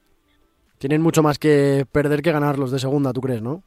[0.79, 3.61] Tienen mucho más que perder que ganar los de segunda, ¿tú crees, no?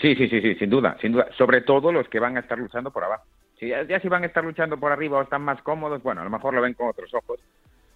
[0.00, 1.26] Sí, sí, sí, sí, sin duda, sin duda.
[1.36, 3.24] Sobre todo los que van a estar luchando por abajo.
[3.58, 6.24] Si ya si van a estar luchando por arriba o están más cómodos, bueno, a
[6.24, 7.40] lo mejor lo ven con otros ojos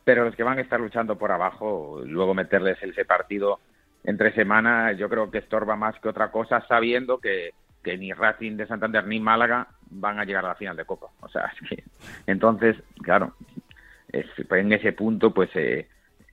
[0.07, 3.59] pero los que van a estar luchando por abajo, luego meterles ese partido
[4.05, 7.51] entre semana, yo creo que estorba más que otra cosa, sabiendo que,
[7.83, 11.09] que ni Racing de Santander ni Málaga van a llegar a la final de Copa.
[11.23, 11.53] O sea,
[12.29, 13.35] entonces, claro,
[14.13, 15.89] en ese punto, pues eh,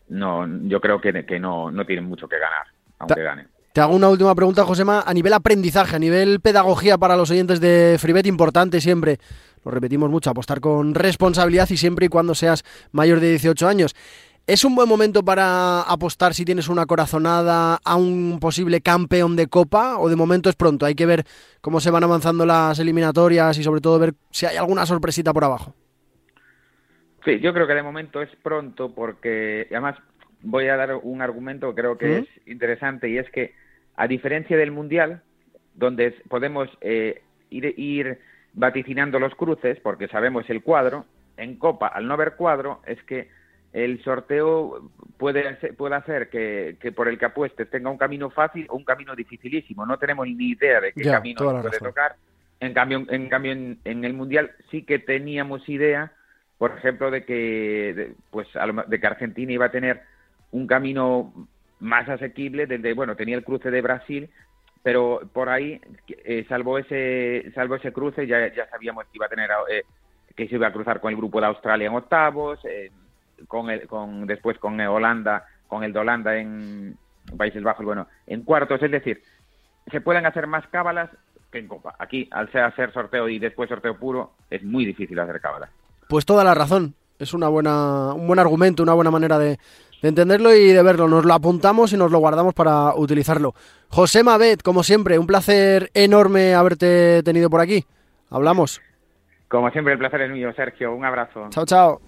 [0.10, 2.68] no, yo creo que, que no, no tienen mucho que ganar,
[3.00, 3.48] aunque ganen.
[3.74, 5.02] Te hago una última pregunta, Josema.
[5.04, 9.18] A nivel aprendizaje, a nivel pedagogía para los oyentes de Freebet, importante siempre,
[9.64, 13.96] lo repetimos mucho, apostar con responsabilidad y siempre y cuando seas mayor de 18 años.
[14.46, 19.48] ¿Es un buen momento para apostar si tienes una corazonada a un posible campeón de
[19.48, 20.86] Copa o de momento es pronto?
[20.86, 21.24] Hay que ver
[21.62, 25.46] cómo se van avanzando las eliminatorias y sobre todo ver si hay alguna sorpresita por
[25.46, 25.74] abajo.
[27.24, 29.96] Sí, yo creo que de momento es pronto porque además
[30.42, 32.24] voy a dar un argumento que creo que ¿Mm?
[32.24, 33.54] es interesante y es que
[33.96, 35.22] a diferencia del Mundial,
[35.74, 38.20] donde podemos eh, ir, ir,
[38.54, 41.06] vaticinando los cruces, porque sabemos el cuadro,
[41.38, 43.30] en Copa, al no ver cuadro, es que
[43.74, 48.68] el sorteo puede, puede hacer que, que, por el que apuestes tenga un camino fácil
[48.70, 49.86] o un camino dificilísimo.
[49.86, 52.16] No tenemos ni idea de qué camino puede tocar.
[52.60, 56.14] En cambio, en, cambio en, el Mundial sí que teníamos idea,
[56.60, 58.48] por ejemplo, de que, pues,
[58.88, 60.04] de que Argentina iba a tener
[60.52, 61.48] un camino
[61.80, 64.30] más asequible desde, bueno, tenía el cruce de Brasil,
[64.84, 69.30] pero por ahí, eh, salvo ese salvo ese cruce, ya, ya sabíamos que iba a
[69.30, 69.84] tener eh,
[70.36, 72.92] que se iba a cruzar con el grupo de Australia en octavos, eh,
[73.48, 76.98] con el, con después con Holanda, con el de Holanda en
[77.38, 79.24] Países Bajos, bueno, en cuartos, es decir,
[79.90, 81.10] se pueden hacer más cábalas
[81.50, 81.96] que en Copa.
[81.98, 85.70] Aquí, al ser hacer sorteo y después sorteo puro, es muy difícil hacer cábalas.
[86.10, 86.96] Pues toda la razón.
[87.20, 89.58] Es una buena, un buen argumento, una buena manera de,
[90.04, 91.08] de entenderlo y de verlo.
[91.08, 93.56] Nos lo apuntamos y nos lo guardamos para utilizarlo.
[93.88, 97.86] José Mabet, como siempre, un placer enorme haberte tenido por aquí.
[98.30, 98.82] Hablamos.
[99.48, 100.94] Como siempre, el placer es mío, Sergio.
[100.94, 101.48] Un abrazo.
[101.52, 102.02] Chao, chao.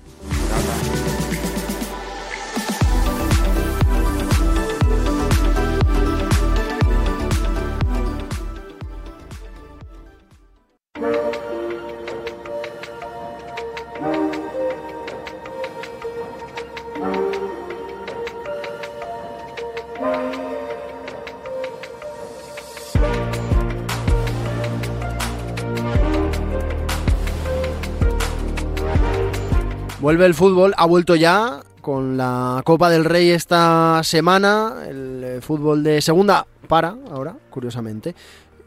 [30.05, 35.41] Vuelve el fútbol, ha vuelto ya con la Copa del Rey esta semana, el eh,
[35.41, 38.13] fútbol de segunda para ahora, curiosamente.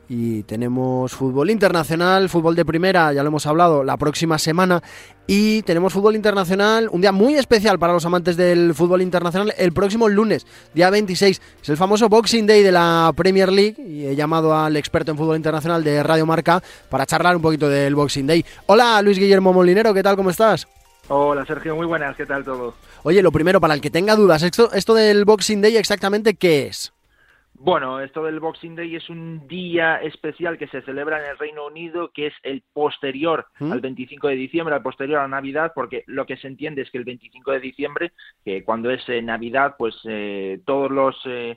[0.09, 4.83] Y tenemos fútbol internacional, fútbol de primera, ya lo hemos hablado, la próxima semana.
[5.29, 9.73] Y tenemos fútbol internacional, un día muy especial para los amantes del fútbol internacional, el
[9.73, 11.41] próximo lunes, día 26.
[11.63, 15.17] Es el famoso Boxing Day de la Premier League y he llamado al experto en
[15.17, 18.45] fútbol internacional de Radio Marca para charlar un poquito del Boxing Day.
[18.67, 20.17] Hola Luis Guillermo Molinero, ¿qué tal?
[20.17, 20.67] ¿Cómo estás?
[21.11, 22.75] Hola Sergio, muy buenas, ¿qué tal todo?
[23.03, 26.67] Oye, lo primero, para el que tenga dudas, esto, esto del Boxing Day exactamente qué
[26.67, 26.93] es?
[27.55, 31.67] Bueno, esto del Boxing Day es un día especial que se celebra en el Reino
[31.67, 33.73] Unido, que es el posterior ¿Mm?
[33.73, 36.99] al 25 de diciembre, al posterior a Navidad, porque lo que se entiende es que
[36.99, 38.13] el 25 de diciembre,
[38.45, 41.57] que cuando es eh, Navidad, pues eh, todos los eh,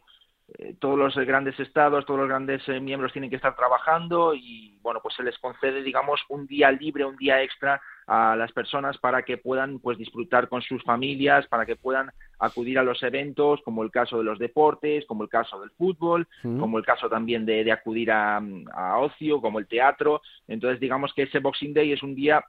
[0.57, 4.77] eh, todos los grandes estados, todos los grandes eh, miembros tienen que estar trabajando y
[4.81, 7.81] bueno, pues se les concede, digamos, un día libre, un día extra
[8.13, 12.77] a las personas para que puedan pues disfrutar con sus familias, para que puedan acudir
[12.77, 16.77] a los eventos, como el caso de los deportes, como el caso del fútbol, como
[16.77, 18.41] el caso también de, de acudir a,
[18.73, 20.21] a ocio, como el teatro.
[20.49, 22.43] Entonces, digamos que ese Boxing Day es un día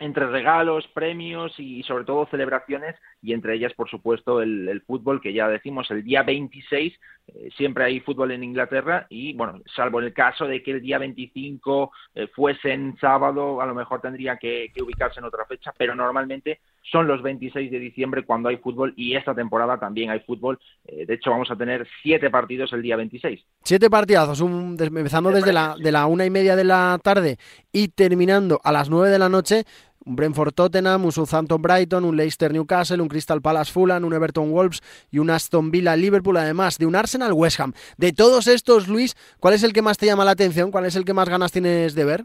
[0.00, 5.32] entre regalos, premios y sobre todo celebraciones y entre ellas, por supuesto, el, fútbol, que
[5.32, 6.94] ya decimos, el día 26
[7.28, 10.80] eh, siempre hay fútbol en Inglaterra y, bueno, salvo en el caso de que el
[10.80, 15.72] día 25 eh, fuese en sábado, a lo mejor tendría que, ubicarse en otra fecha,
[15.76, 20.20] pero normalmente son los 26 de diciembre cuando hay fútbol y esta temporada también hay
[20.20, 20.58] fútbol.
[20.86, 23.44] Eh, de hecho, vamos a tener siete partidos el día 26.
[23.64, 27.36] Siete partidazos, empezando desde la, de la una y media de la tarde
[27.72, 29.64] y terminando a las nueve de la noche
[30.04, 34.50] un Brentford Tottenham, un Southampton Brighton, un Leicester Newcastle, un Crystal Palace Fulham, un Everton
[34.50, 34.80] Wolves
[35.10, 37.72] y un Aston Villa Liverpool, además de un Arsenal West Ham.
[37.96, 40.70] De todos estos, Luis, ¿cuál es el que más te llama la atención?
[40.70, 42.24] ¿Cuál es el que más ganas tienes de ver?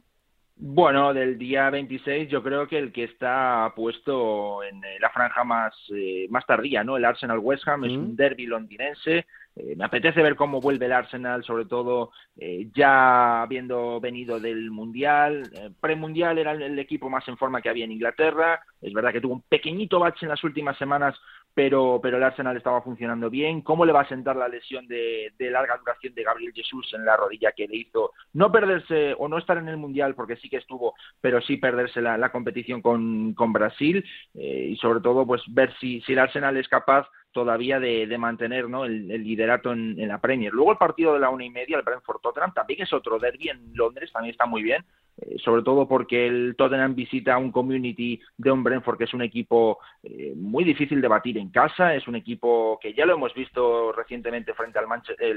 [0.55, 5.43] Bueno, del día 26 yo creo que el que está puesto en eh, la franja
[5.43, 6.95] más, eh, más tardía, ¿no?
[6.95, 7.99] El Arsenal West Ham es mm.
[7.99, 13.43] un derby londinense eh, me apetece ver cómo vuelve el Arsenal, sobre todo eh, ya
[13.43, 15.49] habiendo venido del Mundial.
[15.53, 18.61] Eh, Premundial era el, equipo más en forma que había en Inglaterra.
[18.81, 21.15] Es verdad que tuvo un pequeñito bache en las últimas semanas,
[21.53, 23.61] pero, pero el Arsenal estaba funcionando bien.
[23.61, 27.15] ¿Cómo le va a sentar la lesión de, larga duración de Gabriel Jesús en la
[27.15, 30.57] rodilla que le hizo no perderse o no estar en el Mundial, porque sí que
[30.57, 34.03] estuvo, pero sí perderse la, competición con, con Brasil?
[34.33, 38.69] y sobre todo, pues ver si, si el Arsenal es capaz todavía de, de mantener
[38.69, 38.85] ¿no?
[38.85, 40.53] el, liderato en, la Premier.
[40.53, 43.71] Luego el partido de la una y media, el Brentford-Tottenham, también es otro derby en
[43.73, 44.85] Londres, también está muy bien,
[45.17, 49.23] eh, sobre todo porque el Tottenham visita un community de un Brentford que es un
[49.23, 53.33] equipo eh, muy difícil de batir en casa, es un equipo que ya lo hemos
[53.33, 54.87] visto recientemente frente al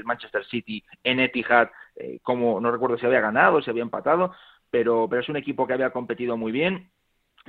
[0.03, 4.33] Manchester City en Etihad, eh, como no recuerdo si había ganado, si había empatado,
[4.69, 6.89] pero, pero es un equipo que había competido muy bien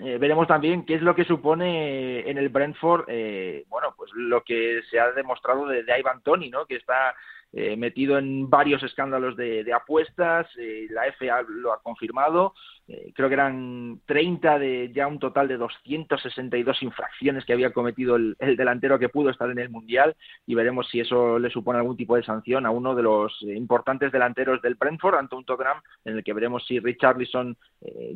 [0.00, 4.82] eh, veremos también qué es lo que supone en el Brentford, eh, bueno, lo que
[4.90, 6.66] se ha demostrado de, de Ivan Tony, ¿no?
[6.66, 7.14] Que está
[7.50, 12.52] eh, metido en varios escándalos de, apuestas, eh, la FA lo ha confirmado,
[12.86, 18.16] eh, creo que eran 30 de ya un total de 262 infracciones que había cometido
[18.16, 20.14] el, delantero que pudo estar en el Mundial
[20.46, 24.12] y veremos si eso le supone algún tipo de sanción a uno de los importantes
[24.12, 27.56] delanteros del Brentford, Anton Tottenham, en el que veremos si Richarlison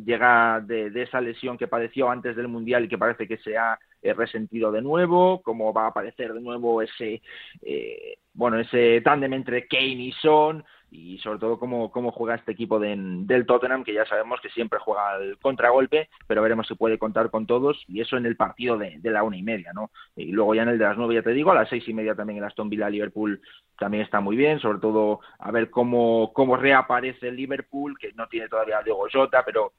[0.05, 3.57] llega de, de esa lesión que padeció antes del Mundial y que parece que se
[3.57, 7.23] ha resentido de nuevo, cómo va a aparecer de nuevo ese,
[7.63, 12.53] eh, bueno, ese tándem entre Kane y Son, y sobre todo cómo, cómo juega este
[12.53, 16.99] equipo del Tottenham, que ya sabemos que siempre juega al contragolpe, pero veremos si puede
[16.99, 19.91] contar con todos, y eso en el partido de, la una y media, ¿no?
[20.17, 21.95] Y luego ya en el de las nueve, ya te digo, a las seis y
[21.95, 23.41] media también el Aston Villa Liverpool
[23.79, 28.27] también está muy bien, sobre todo a ver cómo, cómo reaparece el Liverpool, que no
[28.29, 29.73] tiene todavía a Diego Jota, pero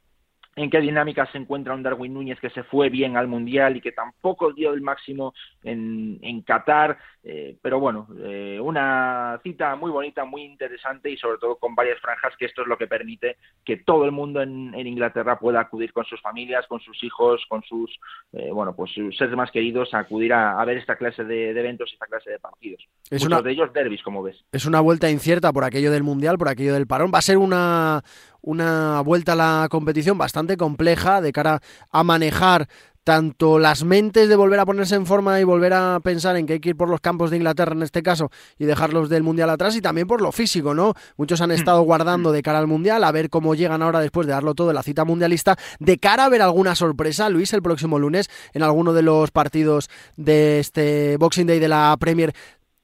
[0.56, 3.82] en qué dinámica se encuentra un Darwin Núñez que se fue bien al Mundial y
[3.82, 6.98] que tampoco dio el máximo en, en Qatar.
[7.25, 11.97] Eh, pero bueno, eh, una cita muy bonita, muy interesante y sobre todo con varias
[12.01, 15.93] franjas, que esto es lo que permite que todo el mundo en, Inglaterra pueda acudir
[15.93, 17.89] con sus familias, con sus hijos, con sus,
[18.33, 21.89] eh, bueno, pues sus seres más queridos a acudir a, ver esta clase de, eventos
[21.89, 22.86] y esta clase de partidos.
[23.09, 24.43] Es Muchos de ellos derbis, como ves.
[24.51, 27.12] Es una vuelta incierta por aquello del Mundial, por aquello del parón.
[27.13, 28.03] Va a ser una,
[28.41, 32.67] una vuelta a la competición bastante compleja de cara a manejar
[33.04, 36.54] tanto las mentes de volver a ponerse en forma y volver a pensar en que
[36.54, 39.50] hay que ir por los campos de Inglaterra en este caso y dejarlos del Mundial
[39.50, 40.94] atrás y también por lo físico, ¿no?
[41.18, 41.86] Muchos han estado mm.
[41.86, 44.76] guardando de cara al Mundial a ver cómo llegan ahora después de darlo todo en
[44.76, 48.94] la cita mundialista, de cara a ver alguna sorpresa, Luis, el próximo lunes en alguno
[48.94, 52.34] de los partidos de este Boxing Day de la Premier.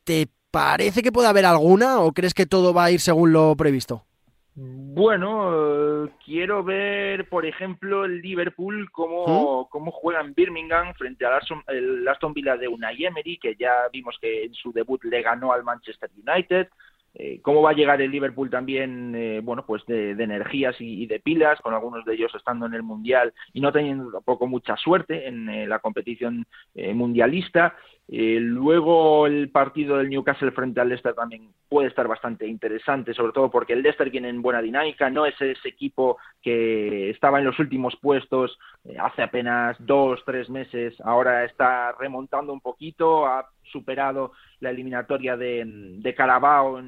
[0.04, 3.56] ¿Te parece que puede haber alguna o crees que todo va a ir según lo
[3.56, 4.09] previsto?
[4.56, 11.36] Bueno, eh, quiero ver, por ejemplo, el Liverpool cómo, cómo juega en Birmingham frente al
[11.36, 15.22] Aston, el Aston Villa de Unai Emery, que ya vimos que en su debut le
[15.22, 16.68] ganó al Manchester United.
[17.16, 21.20] Eh, cómo va a llegar el Liverpool también, eh, bueno, pues de, energías y, de
[21.20, 25.28] pilas, con algunos de ellos estando en el Mundial y no teniendo tampoco mucha suerte
[25.28, 26.46] en la competición
[26.76, 27.76] mundialista.
[28.12, 33.34] Eh, luego el partido del Newcastle frente al Leicester también puede estar bastante interesante, sobre
[33.34, 37.46] todo porque el Leicester viene en buena dinámica, no es ese equipo que estaba en
[37.46, 43.48] los últimos puestos eh, hace apenas dos, tres meses, ahora está remontando un poquito, ha
[43.72, 46.82] superado la eliminatoria de, de Carabao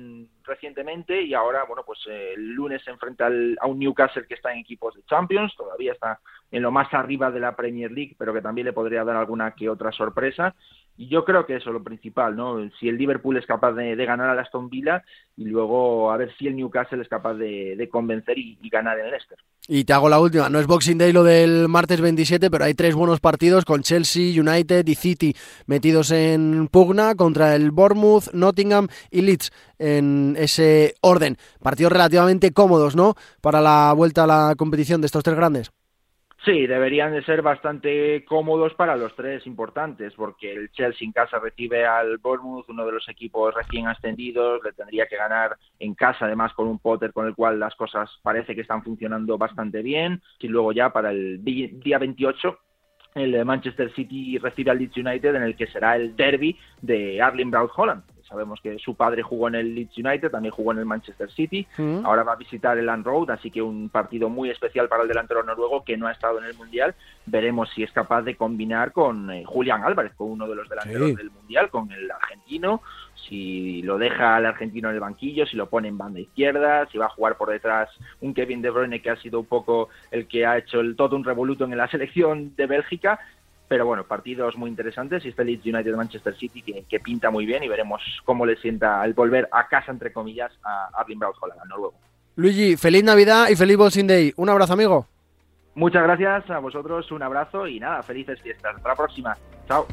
[0.44, 4.52] recientemente y ahora, bueno, pues eh, el lunes se enfrenta a un Newcastle que está
[4.52, 6.20] en equipos de Champions, todavía está
[6.52, 9.52] en lo más arriba de la Premier League, pero que también le podría dar alguna
[9.52, 10.56] que otra sorpresa.
[11.02, 12.60] Y yo creo que eso es lo principal, ¿no?
[12.80, 15.04] Si el Liverpool es capaz de, ganar a Aston Villa
[15.36, 19.40] y luego a ver si el Newcastle es capaz de, convencer y, ganar en Leicester.
[19.68, 22.76] Y te hago la última, no es Boxing Day lo del martes 27, pero hay
[22.76, 25.36] tres buenos partidos con Chelsea, United y City
[25.66, 31.38] metidos en pugna contra el Bournemouth, Nottingham y Leeds en ese orden.
[31.64, 33.16] Partidos relativamente cómodos, ¿no?
[33.42, 35.72] Para la vuelta a la competición de estos tres grandes.
[36.44, 41.38] Sí, deberían de ser bastante cómodos para los tres importantes, porque el Chelsea en casa
[41.38, 46.26] recibe al Bournemouth, uno de los equipos recién ascendidos, le tendría que ganar en casa,
[46.26, 50.20] además con un Potter con el cual las cosas parece que están funcionando bastante bien,
[50.40, 52.58] y luego ya para el día 28
[53.14, 57.52] el Manchester City recibe al Leeds United en el que será el derby de Arling
[57.52, 58.04] Braut Holland.
[58.32, 61.68] Sabemos que su padre jugó en el Leeds United, también jugó en el Manchester City.
[61.78, 62.06] Mm.
[62.06, 65.10] Ahora va a visitar el Land Road, así que un partido muy especial para el
[65.10, 66.96] delantero noruego que no ha estado en el Mundial.
[67.26, 71.14] Veremos si es capaz de combinar con eh, Julián Álvarez, con uno de los delanteros
[71.14, 72.82] del Mundial, con el argentino.
[73.28, 76.98] Si lo deja al argentino en el banquillo, si lo pone en banda izquierda, si
[76.98, 77.90] va a jugar por detrás
[78.22, 81.18] un Kevin De Bruyne que ha sido un poco el que ha hecho el todo
[81.18, 83.20] un revoluto en la selección de Bélgica
[83.72, 87.64] pero bueno, partidos muy interesantes y este Leeds United Manchester City que, pinta muy bien
[87.64, 91.62] y veremos cómo le sienta el volver a casa, entre comillas, a Arling Braut Holland,
[91.70, 91.94] Noruego.
[92.36, 94.34] Luigi, feliz Navidad y feliz Boxing Day.
[94.36, 95.08] Un abrazo, amigo.
[95.74, 98.76] Muchas gracias a vosotros, un abrazo y nada, felices fiestas.
[98.76, 99.38] Hasta la próxima.
[99.70, 99.88] Chao.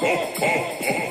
[0.00, 1.07] ho, ho, ho.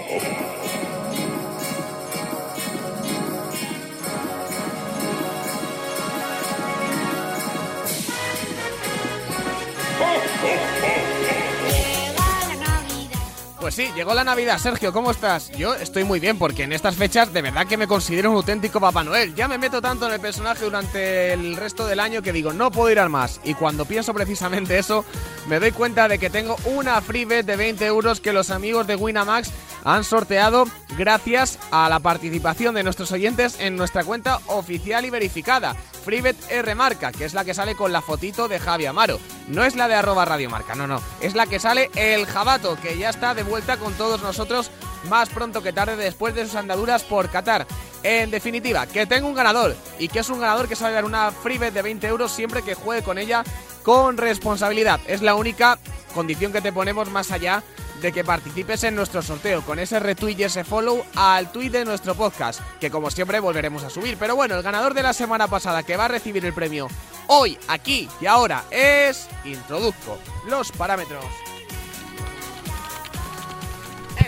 [13.68, 14.60] Pues sí, llegó la Navidad.
[14.60, 15.52] Sergio, ¿cómo estás?
[15.52, 18.80] Yo estoy muy bien porque en estas fechas de verdad que me considero un auténtico
[18.80, 19.36] Papá Noel.
[19.36, 22.72] Ya me meto tanto en el personaje durante el resto del año que digo, no
[22.72, 23.42] puedo ir al más.
[23.44, 25.04] Y cuando pienso precisamente eso,
[25.50, 28.88] me doy cuenta de que tengo una free bet de 20 euros que los amigos
[28.88, 29.52] de Winamax
[29.84, 30.66] han sorteado
[30.98, 35.76] gracias a la participación de nuestros oyentes en nuestra cuenta oficial y verificada.
[36.08, 39.20] FreeBet R Marca, que es la que sale con la fotito de Javi Amaro.
[39.50, 41.02] No es la de arroba Marca, no, no.
[41.20, 44.70] Es la que sale el Jabato, que ya está de vuelta con todos nosotros
[45.10, 47.66] más pronto que tarde después de sus andaduras por Qatar.
[48.04, 51.32] En definitiva, que tengo un ganador y que es un ganador que sabe dar una
[51.32, 53.44] FreeBet de 20 euros siempre que juegue con ella
[53.84, 55.00] con responsabilidad.
[55.08, 55.80] Es la única
[56.14, 57.64] condición que te ponemos más allá
[58.02, 61.86] de que participes en nuestro sorteo con ese retweet y ese follow al tweet de
[61.86, 64.18] nuestro podcast, que como siempre volveremos a subir.
[64.18, 66.88] Pero bueno, el ganador de la semana pasada que va a recibir el premio
[67.26, 69.28] hoy, aquí y ahora es...
[69.46, 71.26] Introduzco los parámetros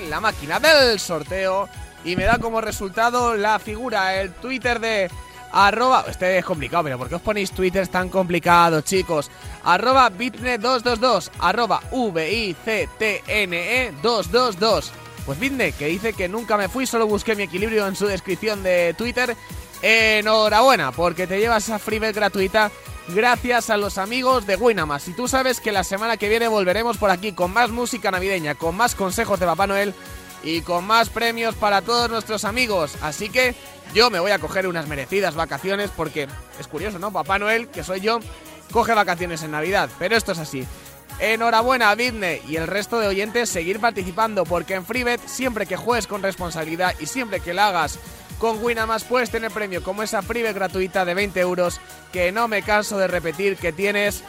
[0.10, 1.70] la máquina del sorteo
[2.04, 5.10] y me da como resultado la figura, el Twitter de
[5.52, 9.30] arroba, este es complicado, pero ¿por qué os ponéis Twitter tan complicados, chicos?
[9.64, 14.92] Arroba bitne222, arroba V-I-C-T-N-E 222.
[15.26, 18.64] Pues Bitne, que dice que nunca me fui, solo busqué mi equilibrio en su descripción
[18.64, 19.36] de Twitter.
[19.82, 22.72] Enhorabuena, porque te llevas esa freebet gratuita
[23.14, 25.08] gracias a los amigos de Winamas.
[25.08, 28.56] Y tú sabes que la semana que viene volveremos por aquí con más música navideña,
[28.56, 29.94] con más consejos de Papá Noel
[30.44, 32.96] y con más premios para todos nuestros amigos.
[33.02, 33.56] Así que
[33.94, 36.28] yo me voy a coger unas merecidas vacaciones porque
[36.60, 37.12] es curioso, ¿no?
[37.12, 38.20] Papá Noel, que soy yo,
[38.72, 40.66] coge vacaciones en Navidad, pero esto es así.
[41.20, 46.08] Enhorabuena, Vidne y el resto de oyentes, seguir participando porque en FreeBet siempre que juegues
[46.08, 48.00] con responsabilidad y siempre que la hagas
[48.40, 51.80] con Winamax puedes tener premio como esa FreeBet gratuita de 20 euros
[52.12, 54.24] que no me canso de repetir que tienes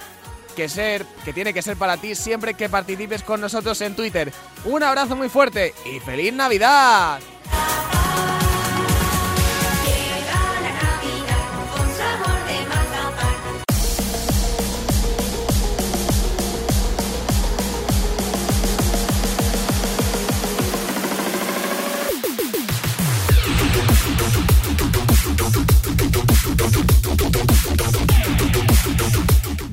[0.54, 4.32] que ser, que tiene que ser para ti siempre que participes con nosotros en Twitter.
[4.64, 7.20] Un abrazo muy fuerte y feliz Navidad.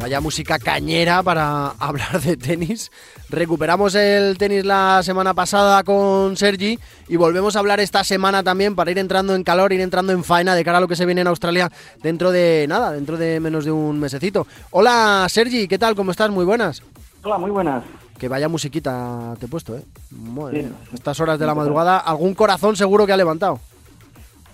[0.07, 2.93] Vaya música cañera para hablar de tenis.
[3.29, 6.79] Recuperamos el tenis la semana pasada con Sergi
[7.09, 10.23] y volvemos a hablar esta semana también para ir entrando en calor, ir entrando en
[10.23, 11.69] faena de cara a lo que se viene en Australia
[12.01, 14.47] dentro de nada, dentro de menos de un mesecito.
[14.71, 15.93] Hola Sergi, ¿qué tal?
[15.93, 16.29] ¿Cómo estás?
[16.29, 16.81] Muy buenas.
[17.23, 17.83] Hola, muy buenas.
[18.17, 19.83] Que vaya musiquita te he puesto, ¿eh?
[20.11, 23.59] Madre Estas horas de la madrugada, algún corazón seguro que ha levantado.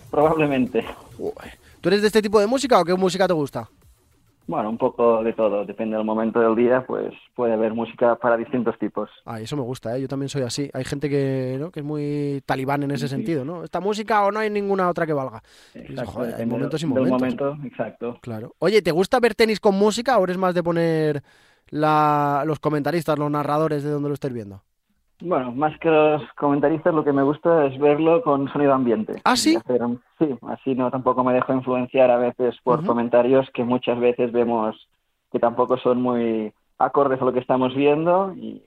[0.09, 0.83] Probablemente.
[1.79, 3.69] ¿Tú eres de este tipo de música o qué música te gusta?
[4.45, 8.35] Bueno, un poco de todo, depende del momento del día, pues puede haber música para
[8.35, 9.09] distintos tipos.
[9.25, 10.01] Ah, eso me gusta, ¿eh?
[10.01, 10.69] yo también soy así.
[10.73, 11.71] Hay gente que, ¿no?
[11.71, 13.63] que es muy talibán en ese sentido, ¿no?
[13.63, 15.41] Esta música o no hay ninguna otra que valga.
[15.73, 17.11] Exacto, joder, hay momentos y momentos.
[17.11, 18.19] momento, exacto.
[18.21, 18.53] Claro.
[18.59, 21.23] Oye, ¿te gusta ver tenis con música o eres más de poner
[21.69, 22.43] la...
[22.45, 24.61] los comentaristas, los narradores de donde lo estés viendo?
[25.25, 29.21] Bueno, más que los comentaristas, lo que me gusta es verlo con sonido ambiente.
[29.23, 29.57] ¿Ah, sí?
[30.19, 34.75] sí, así no tampoco me dejo influenciar a veces por comentarios que muchas veces vemos
[35.31, 38.63] que tampoco son muy acordes a lo que estamos viendo y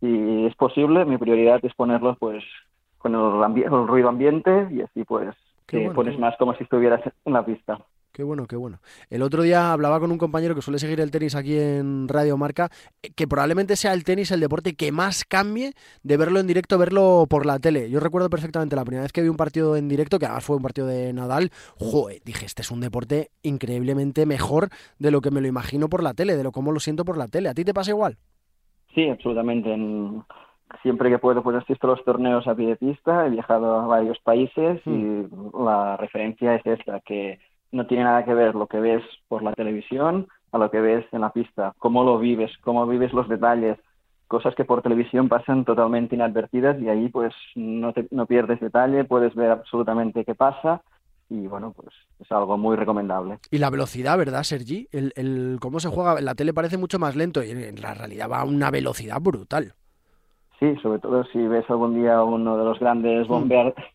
[0.00, 2.44] si es posible, mi prioridad es ponerlos pues
[2.98, 5.34] con el, el ruido ambiente y así pues
[5.64, 7.78] te pones más como si estuvieras en la pista.
[8.16, 8.78] Qué bueno, qué bueno.
[9.10, 12.38] El otro día hablaba con un compañero que suele seguir el tenis aquí en Radio
[12.38, 12.70] Marca,
[13.02, 16.78] eh, que probablemente sea el tenis el deporte que más cambie de verlo en directo,
[16.78, 17.90] verlo por la tele.
[17.90, 20.56] Yo recuerdo perfectamente la primera vez que vi un partido en directo, que además fue
[20.56, 25.30] un partido de Nadal, joder, dije, este es un deporte increíblemente mejor de lo que
[25.30, 27.50] me lo imagino por la tele, de lo como lo siento por la tele.
[27.50, 28.16] ¿A ti te pasa igual?
[28.94, 29.76] Sí, absolutamente.
[30.82, 33.86] siempre que puedo, pues asisto a los torneos a pie de pista, he viajado a
[33.86, 35.50] varios países y hmm.
[35.62, 37.38] la referencia es esta, que
[37.72, 41.04] no tiene nada que ver lo que ves por la televisión a lo que ves
[41.12, 43.78] en la pista, cómo lo vives, cómo vives los detalles,
[44.28, 49.04] cosas que por televisión pasan totalmente inadvertidas y ahí pues no, te, no pierdes detalle,
[49.04, 50.82] puedes ver absolutamente qué pasa
[51.28, 53.38] y bueno, pues es algo muy recomendable.
[53.50, 54.88] Y la velocidad, ¿verdad, Sergi?
[54.92, 58.30] El, el cómo se juega, la tele parece mucho más lento y en la realidad
[58.30, 59.74] va a una velocidad brutal.
[60.58, 63.48] Sí, sobre todo si ves algún día uno de los grandes mm.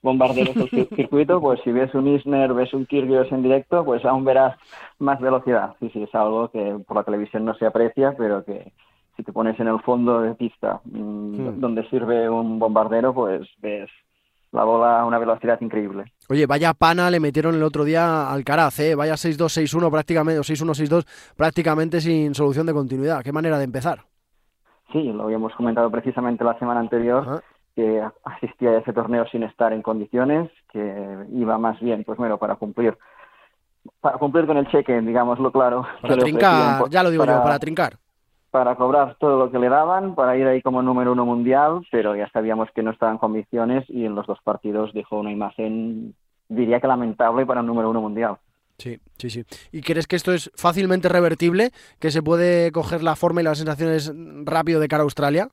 [0.04, 4.24] bombarderos del circuito, pues si ves un Isner, ves un Kyrgios en directo, pues aún
[4.26, 4.56] verás
[5.00, 5.74] más velocidad.
[5.80, 8.72] Sí, sí, es algo que por la televisión no se aprecia, pero que
[9.18, 13.90] si te pones en el fondo de pista mm, donde sirve un bombardero, pues ves
[14.52, 16.12] la bola a una velocidad increíble.
[16.30, 18.94] Oye, vaya pana le metieron el otro día al Caraz, ¿eh?
[18.94, 21.06] Vaya 6-2, 6-1 prácticamente, o 6-1, 6-2
[21.36, 23.24] prácticamente sin solución de continuidad.
[23.24, 24.11] ¿Qué manera de empezar?
[24.92, 27.44] Sí, lo habíamos comentado precisamente la semana anterior,
[27.76, 32.38] que asistía a ese torneo sin estar en condiciones, que iba más bien, pues bueno,
[32.38, 32.98] para cumplir
[34.00, 35.86] para cumplir con el cheque, digámoslo claro.
[36.02, 37.98] Para trincar, ya lo digo yo, para trincar.
[38.52, 42.16] Para cobrar todo lo que le daban, para ir ahí como número uno mundial, pero
[42.16, 46.14] ya sabíamos que no estaba en condiciones y en los dos partidos dejó una imagen,
[46.50, 48.38] diría que lamentable para un número uno mundial.
[48.82, 49.44] Sí, sí, sí.
[49.72, 51.70] ¿Y crees que esto es fácilmente revertible?
[52.00, 54.12] ¿Que se puede coger la forma y las sensaciones
[54.44, 55.50] rápido de cara a Australia?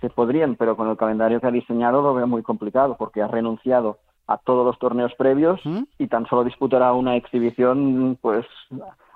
[0.00, 3.26] Se podrían, pero con el calendario que ha diseñado lo veo muy complicado porque ha
[3.26, 5.82] renunciado a todos los torneos previos ¿Mm?
[5.98, 8.46] y tan solo disputará una exhibición pues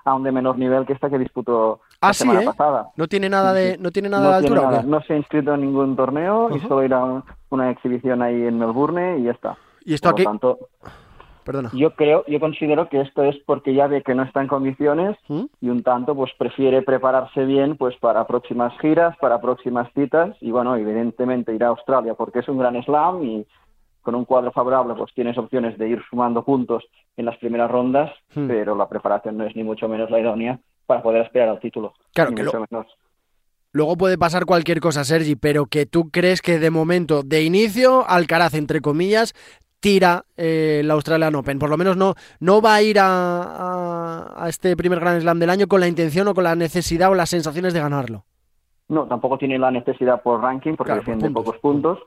[0.03, 2.45] aún de menor nivel que esta que disputó Ah, la sí, semana ¿eh?
[2.45, 2.89] pasada.
[2.97, 4.67] No tiene nada de, no tiene nada de tiene altura.
[4.67, 4.83] ¿o nada.
[4.83, 8.43] No se ha inscrito en ningún torneo y solo irá a un- una exhibición ahí
[8.43, 9.57] en Melbourne y ya está.
[9.85, 10.59] Y esto Por aquí, lo tanto,
[11.45, 11.69] perdona.
[11.73, 15.15] yo creo, yo considero que esto es porque ya ve que no está en condiciones
[15.29, 15.43] ¿Mm?
[15.61, 20.51] y un tanto pues prefiere prepararse bien pues para próximas giras, para próximas citas y
[20.51, 23.45] bueno, evidentemente irá a Australia porque es un gran slam y
[24.01, 26.83] con un cuadro favorable pues tienes opciones de ir sumando puntos
[27.17, 28.47] en las primeras rondas, Hmm.
[28.47, 31.93] pero la preparación no es ni mucho menos la idónea para poder aspirar al título.
[32.13, 32.87] Claro, que mucho lo- menos.
[33.71, 38.07] Luego puede pasar cualquier cosa, Sergi, pero que tú crees que de momento, de inicio,
[38.07, 39.33] Alcaraz, entre comillas,
[39.85, 41.59] tira eh, la Australian Open.
[41.59, 43.05] Por lo menos no, no va a ir a,
[43.43, 47.11] a- a este primer Grand Slam del año con la intención o con la necesidad
[47.11, 48.23] o las sensaciones de ganarlo.
[48.89, 51.43] No, tampoco tiene la necesidad por ranking porque Claro, por defiende puntos.
[51.45, 51.99] pocos puntos,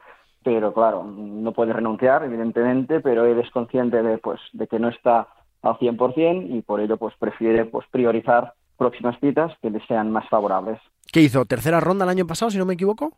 [0.42, 4.88] pero claro, no puede renunciar, evidentemente, pero él es consciente de, pues, de que no
[4.88, 5.28] está
[5.62, 10.28] al 100% y por ello pues prefiere pues priorizar próximas citas que le sean más
[10.28, 10.80] favorables.
[11.12, 11.44] ¿Qué hizo?
[11.44, 13.12] ¿Tercera ronda el año pasado, si no me equivoco?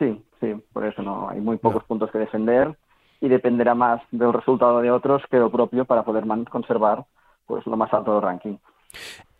[0.00, 2.76] Sí, sí, por eso no hay muy pocos puntos que defender
[3.24, 7.06] y dependerá más del resultado de otros que lo propio para poder conservar
[7.46, 8.56] pues lo más alto del ranking.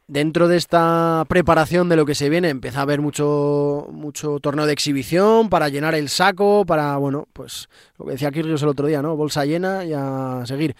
[0.06, 4.64] Dentro de esta preparación de lo que se viene, empieza a haber mucho, mucho torneo
[4.64, 7.68] de exhibición para llenar el saco, para, bueno, pues
[7.98, 9.16] lo que decía Kyrgios el otro día, ¿no?
[9.16, 10.74] Bolsa llena y a seguir.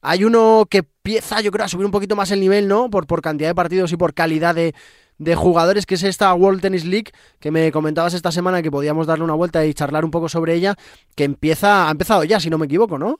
[0.00, 2.88] Hay uno que empieza, yo creo, a subir un poquito más el nivel, ¿no?
[2.88, 4.74] Por, por cantidad de partidos y por calidad de,
[5.18, 7.10] de jugadores, que es esta World Tennis League,
[7.40, 10.54] que me comentabas esta semana que podíamos darle una vuelta y charlar un poco sobre
[10.54, 10.74] ella,
[11.16, 13.16] que empieza, ha empezado ya, si no me equivoco, ¿no?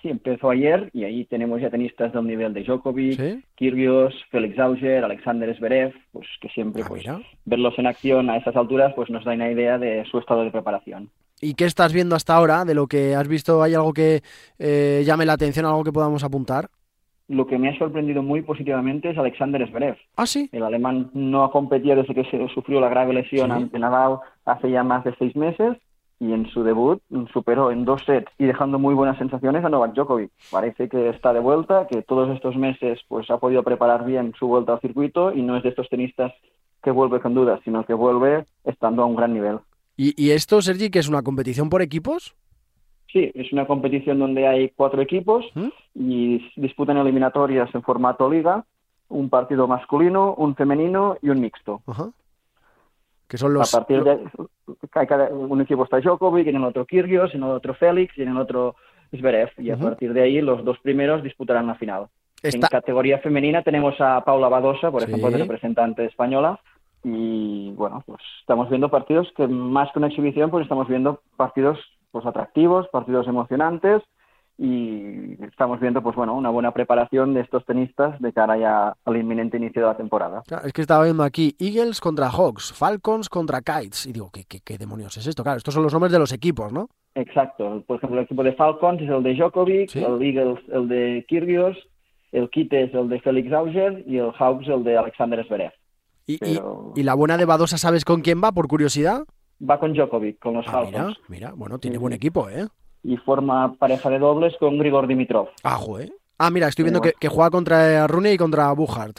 [0.00, 3.42] Sí, empezó ayer y ahí tenemos ya tenistas del nivel de Djokovic, Sí.
[3.56, 7.04] Kyrgios, Félix Auger, Alexander Zverev, pues que siempre Ah, pues
[7.44, 10.52] verlos en acción a esas alturas pues nos da una idea de su estado de
[10.52, 11.10] preparación.
[11.40, 12.64] ¿Y qué estás viendo hasta ahora?
[12.64, 14.22] De lo que has visto, ¿hay algo que
[14.60, 16.68] eh, llame la atención, algo que podamos apuntar?
[17.28, 19.96] Lo que me ha sorprendido muy positivamente es Alexander Zverev.
[20.16, 20.48] Ah, sí.
[20.50, 23.56] El alemán no ha competido desde que se sufrió la grave lesión Sí.
[23.56, 25.76] ante Nadal hace ya más de seis meses
[26.20, 27.00] y en su debut
[27.32, 30.30] superó en dos sets y dejando muy buenas sensaciones a Novak Djokovic.
[30.50, 34.48] Parece que está de vuelta, que todos estos meses pues ha podido preparar bien su
[34.48, 36.32] vuelta al circuito y no es de estos tenistas
[36.82, 39.58] que vuelve con dudas, sino que vuelve estando a un gran nivel.
[39.96, 42.34] ¿Y, y esto, Sergi, que es una competición por equipos?
[43.12, 45.68] Sí, es una competición donde hay cuatro equipos ¿Mm?
[45.94, 48.64] y disputan eliminatorias en formato liga,
[49.08, 51.80] un partido masculino, un femenino y un mixto.
[51.86, 52.10] Ajá.
[53.26, 53.74] Que son los...
[53.74, 54.18] a partir de
[54.90, 58.28] cada, un equipo está Djokovic, en el otro Kyrgios, en el otro Félix y en
[58.30, 58.74] el otro
[59.14, 59.50] Zverev.
[59.58, 62.08] Y a partir de ahí los dos primeros disputarán la final.
[62.42, 62.56] Está...
[62.58, 65.08] En categoría femenina tenemos a Paula Badosa, por Sí.
[65.08, 66.60] ejemplo, de representante española.
[67.04, 71.78] Y bueno, pues estamos viendo partidos que más que una exhibición, pues estamos viendo partidos
[72.18, 74.02] pues atractivos, partidos emocionantes
[74.60, 79.16] y estamos viendo pues bueno una buena preparación de estos tenistas de cara ya al
[79.16, 80.42] inminente inicio de la temporada.
[80.48, 84.06] Claro, Es que estaba viendo aquí Eagles contra Hawks, Falcons contra Kites.
[84.06, 85.44] Y digo, ¿qué, qué, qué demonios es esto?
[85.44, 86.88] Claro, estos son los nombres de los equipos, ¿no?
[87.14, 87.84] Exacto.
[87.86, 90.00] Por ejemplo, el equipo de Falcons es el de Djokovic, Sí.
[90.02, 91.76] el Eagles el de Kyrgios,
[92.32, 95.72] el Kite es el de Félix Auger y el Hawks el de Alexander Zverev.
[96.26, 96.38] Y,
[96.96, 99.22] y la buena de Badosa, ¿sabes con quién va, por curiosidad?
[99.60, 101.18] Va con Djokovic, con los Ah, mira, Falcons.
[101.28, 102.66] mira, bueno, tiene buen equipo, ¿eh?
[103.02, 105.48] Y forma pareja de dobles con Grigor Dimitrov.
[105.64, 106.12] Ah, joder.
[106.38, 109.18] Ah, mira, estoy viendo que, que juega contra Rooney y contra Buchart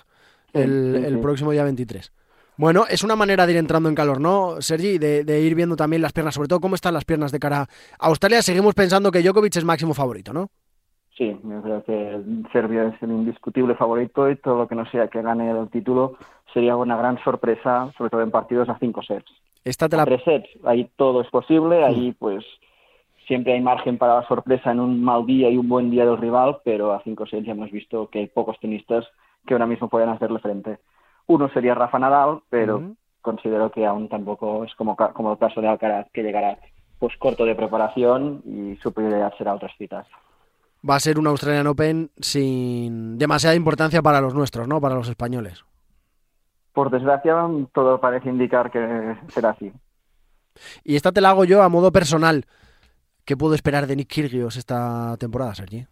[0.53, 2.11] el, Sí, sí, el próximo día 23.
[2.57, 4.97] Bueno, es una manera de ir entrando en calor, ¿no, Sergi?
[4.97, 7.61] De, de ir viendo también las piernas, sobre todo cómo están las piernas de cara
[7.61, 8.41] a Australia.
[8.41, 10.49] Seguimos pensando que Djokovic es máximo favorito, ¿no?
[11.17, 12.21] Sí, yo creo que
[12.53, 16.15] Serbia es el indiscutible favorito y todo lo que no sea que gane el título
[16.53, 19.31] sería una gran sorpresa, sobre todo en partidos a cinco sets.
[19.63, 20.05] Esta te A la...
[20.05, 22.45] tres sets, ahí todo es posible, ahí pues
[23.27, 26.17] siempre hay margen para la sorpresa en un mal día y un buen día del
[26.17, 29.05] rival, pero a cinco sets ya hemos visto que hay pocos tenistas
[29.45, 30.79] que ahora mismo pueden hacerle frente.
[31.27, 32.95] Uno sería Rafa Nadal, pero Ujú.
[33.21, 36.57] considero que aún tampoco es como, como el caso de Alcaraz, que llegará
[36.97, 40.07] pues corto de preparación y su prioridad será otras citas.
[40.87, 44.81] Va a ser un Australian Open sin demasiada importancia para los nuestros, ¿no?
[44.81, 45.63] Para los españoles.
[46.79, 47.35] Por desgracia,
[47.73, 49.69] todo parece indicar que será así.
[50.85, 52.45] Y esta te la hago yo a modo personal.
[53.25, 55.85] ¿Qué puedo esperar de Nick Kyrgios esta temporada, Sergi?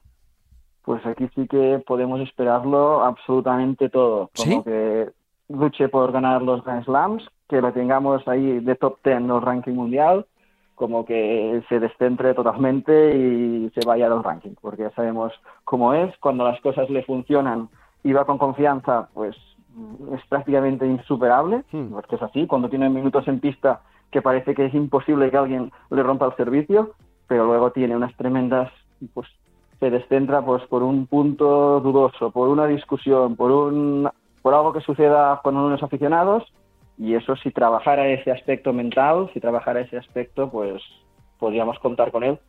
[0.83, 4.31] Pues aquí sí que podemos esperarlo absolutamente todo.
[4.33, 4.63] Como ¿Sí?
[4.63, 5.09] que
[5.49, 9.41] luche por ganar los Grand Slams, que lo tengamos ahí de top 10 en el
[9.41, 10.25] ranking mundial,
[10.75, 15.33] como que se descentre totalmente y se vaya del ranking, porque ya sabemos
[15.65, 17.67] cómo es, cuando las cosas le funcionan
[18.05, 19.35] y va con confianza, pues
[20.13, 21.91] es prácticamente insuperable, Hmm.
[21.91, 25.71] porque es así, cuando tiene minutos en pista que parece que es imposible que alguien
[25.89, 26.93] le rompa el servicio,
[27.27, 28.71] pero luego tiene unas tremendas,
[29.13, 29.27] pues
[29.79, 34.09] se descentra pues por un punto dudoso, por una discusión, por un
[34.41, 36.43] por algo que suceda con unos aficionados
[36.97, 40.81] y eso si trabajara ese aspecto mental, si trabajara ese aspecto, pues
[41.37, 42.39] podríamos contar con él.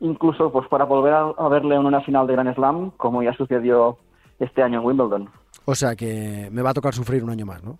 [0.00, 3.96] Incluso pues para volver a, verle en una final de Grand Slam, como ya sucedió
[4.40, 5.30] este año en Wimbledon.
[5.64, 7.78] O sea que me va a tocar sufrir un año más, ¿no?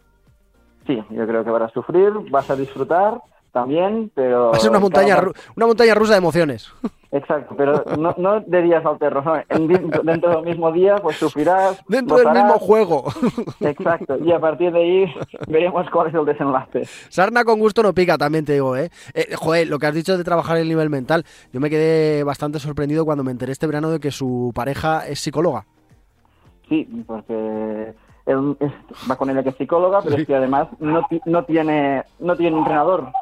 [0.87, 3.21] Sí, yo creo que vas a sufrir, vas a disfrutar
[3.53, 4.51] también, pero...
[4.51, 5.17] Va a ser una montaña,
[5.57, 6.71] una montaña rusa de emociones.
[7.15, 9.35] Exacto, pero no, no de días alternos, ¿no?
[10.03, 11.81] dentro del mismo día pues sufrirás...
[11.89, 13.05] Dentro del mismo juego.
[13.61, 15.15] Exacto, y a partir de ahí
[15.47, 16.83] veremos cuál es el desenlace.
[17.09, 18.91] Sarna con gusto no pica, también te digo, ¿eh?
[19.15, 19.33] ¿eh?
[19.37, 23.05] Joder, lo que has dicho de trabajar el nivel mental, yo me quedé bastante sorprendido
[23.05, 25.67] cuando me enteré este verano de que su pareja es psicóloga.
[26.75, 27.95] Sí, porque
[28.27, 28.57] él
[29.11, 32.59] va con ella que es psicóloga, pero es que además no, no, tiene, no tiene
[32.59, 33.13] entrenador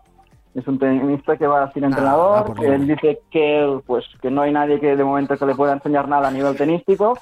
[0.55, 2.55] es un tenista que va sin ah, entrenador.
[2.63, 6.09] él dice que pues que no hay nadie que de momento que le pueda enseñar
[6.09, 7.19] nada a nivel tenístico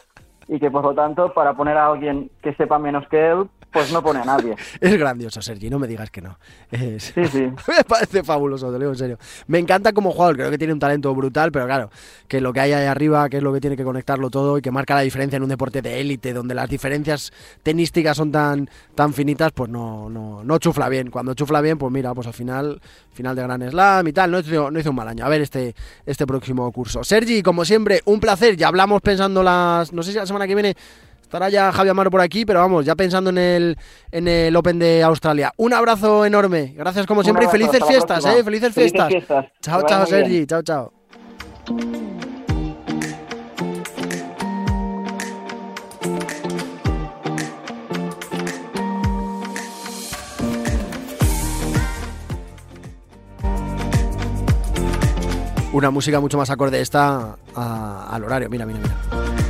[0.50, 3.92] y que por lo tanto para poner a alguien que sepa menos que él pues
[3.92, 4.56] no pone a nadie.
[4.80, 6.38] es grandioso, Sergi, no me digas que no.
[6.70, 7.42] Sí, sí.
[7.68, 9.18] me parece fabuloso, te lo digo en serio.
[9.46, 11.90] Me encanta como jugador, creo que tiene un talento brutal, pero claro,
[12.26, 14.62] que lo que hay ahí arriba, que es lo que tiene que conectarlo todo y
[14.62, 17.32] que marca la diferencia en un deporte de élite, donde las diferencias
[17.62, 21.10] tenísticas son tan, tan finitas, pues no, no, no chufla bien.
[21.10, 22.80] Cuando chufla bien, pues mira, pues al final,
[23.12, 25.24] final de Gran Slam y tal, no hizo, no hizo un mal año.
[25.24, 25.76] A ver este,
[26.06, 27.04] este próximo curso.
[27.04, 28.56] Sergi, como siempre, un placer.
[28.56, 30.76] Ya hablamos pensando las, no sé si la semana que viene
[31.30, 33.78] Estará ya Javier Amaro por aquí, pero vamos, ya pensando en el,
[34.10, 35.52] en el Open de Australia.
[35.58, 36.74] Un abrazo enorme.
[36.76, 38.42] Gracias como siempre y felices fiestas, ¿eh?
[38.42, 39.12] Felices fiestas.
[39.62, 40.44] Chao, chao, Sergi.
[40.44, 40.92] Chao, chao.
[55.72, 58.50] Una música mucho más acorde esta al horario.
[58.50, 59.49] Mira, mira, mira.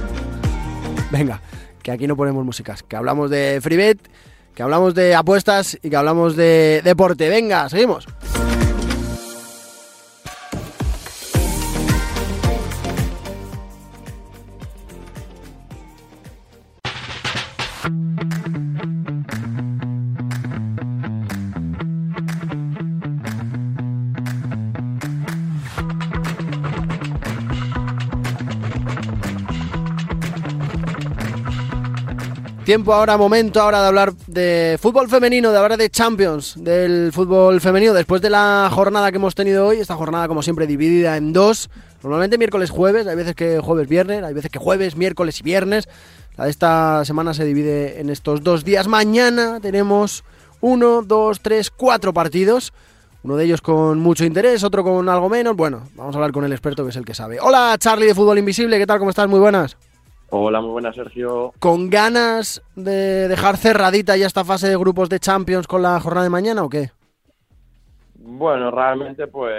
[1.11, 1.41] Venga
[1.83, 3.99] que aquí no ponemos músicas, que hablamos de Freebet,
[4.55, 7.29] que hablamos de apuestas y que hablamos de deporte.
[7.29, 8.07] Venga, seguimos.
[32.65, 37.61] Tiempo ahora, momento ahora de hablar de fútbol femenino, de hablar de Champions, del fútbol
[37.61, 41.33] femenino, después de la jornada que hemos tenido hoy, esta jornada como siempre dividida en
[41.33, 41.71] dos,
[42.03, 45.89] normalmente miércoles, jueves, hay veces que jueves, viernes, hay veces que jueves, miércoles y viernes,
[46.37, 50.23] la de esta semana se divide en estos dos días, mañana tenemos
[50.61, 52.73] uno, dos, tres, cuatro partidos,
[53.23, 56.45] uno de ellos con mucho interés, otro con algo menos, bueno, vamos a hablar con
[56.45, 57.41] el experto que es el que sabe.
[57.41, 58.99] Hola Charlie de Fútbol Invisible, ¿qué tal?
[58.99, 59.29] ¿Cómo estás?
[59.29, 59.77] Muy buenas.
[60.33, 61.53] Hola, muy buenas, Sergio.
[61.59, 66.25] ¿Con ganas de dejar cerradita ya esta fase de grupos de Champions con la jornada
[66.25, 66.91] de mañana o qué?
[68.15, 69.57] Bueno, realmente pues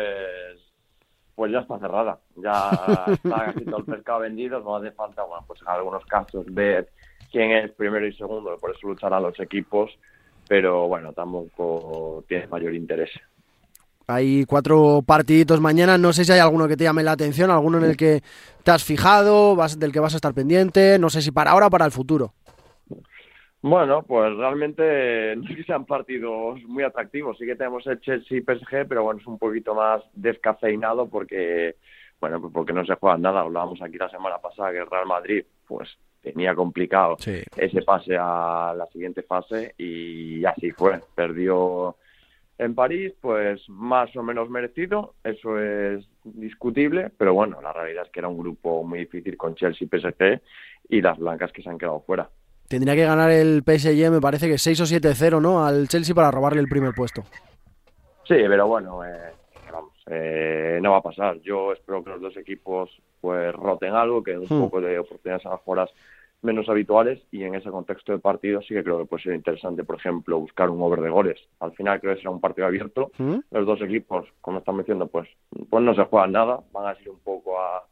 [1.35, 2.19] pues ya está cerrada.
[2.37, 4.61] Ya está casi todo el pescado vendido.
[4.61, 6.89] No hace falta, bueno, pues en algunos casos ver
[7.31, 9.91] quién es primero y segundo, por eso lucharán los equipos,
[10.47, 13.09] pero bueno, tampoco tiene mayor interés.
[14.11, 17.77] Hay cuatro partiditos mañana, no sé si hay alguno que te llame la atención, alguno
[17.77, 18.21] en el que
[18.63, 21.67] te has fijado, vas, del que vas a estar pendiente, no sé si para ahora
[21.67, 22.33] o para el futuro.
[23.61, 27.37] Bueno, pues realmente no sé que sean partidos muy atractivos.
[27.37, 31.75] Sí que tenemos el Chelsea PSG, pero bueno, es un poquito más descafeinado porque,
[32.19, 33.41] bueno, pues porque no se juega nada.
[33.41, 35.89] Hablábamos aquí la semana pasada que el Real Madrid, pues
[36.21, 40.99] tenía complicado ese pase a la siguiente fase y así fue.
[41.15, 41.95] Perdió
[42.61, 48.11] en París, pues más o menos merecido, eso es discutible, pero bueno, la realidad es
[48.11, 50.39] que era un grupo muy difícil con Chelsea, PSG
[50.87, 52.29] y las blancas que se han quedado fuera.
[52.67, 55.65] Tendría que ganar el PSG, me parece que 6 o 7-0, ¿no?
[55.65, 57.23] Al Chelsea para robarle el primer puesto.
[58.27, 59.33] Sí, pero bueno, eh,
[59.71, 61.41] vamos, eh, no va a pasar.
[61.41, 64.61] Yo espero que los dos equipos pues roten algo, que un hmm.
[64.61, 65.95] poco de oportunidades a las jugadoras
[66.41, 69.83] menos habituales y en ese contexto de partido sí que creo que puede ser interesante,
[69.83, 71.39] por ejemplo, buscar un over de goles.
[71.59, 73.11] Al final creo que será un partido abierto.
[73.17, 73.39] ¿Mm?
[73.51, 75.29] Los dos equipos, como están diciendo, pues,
[75.69, 77.83] pues no se juegan nada, van a ir un poco a,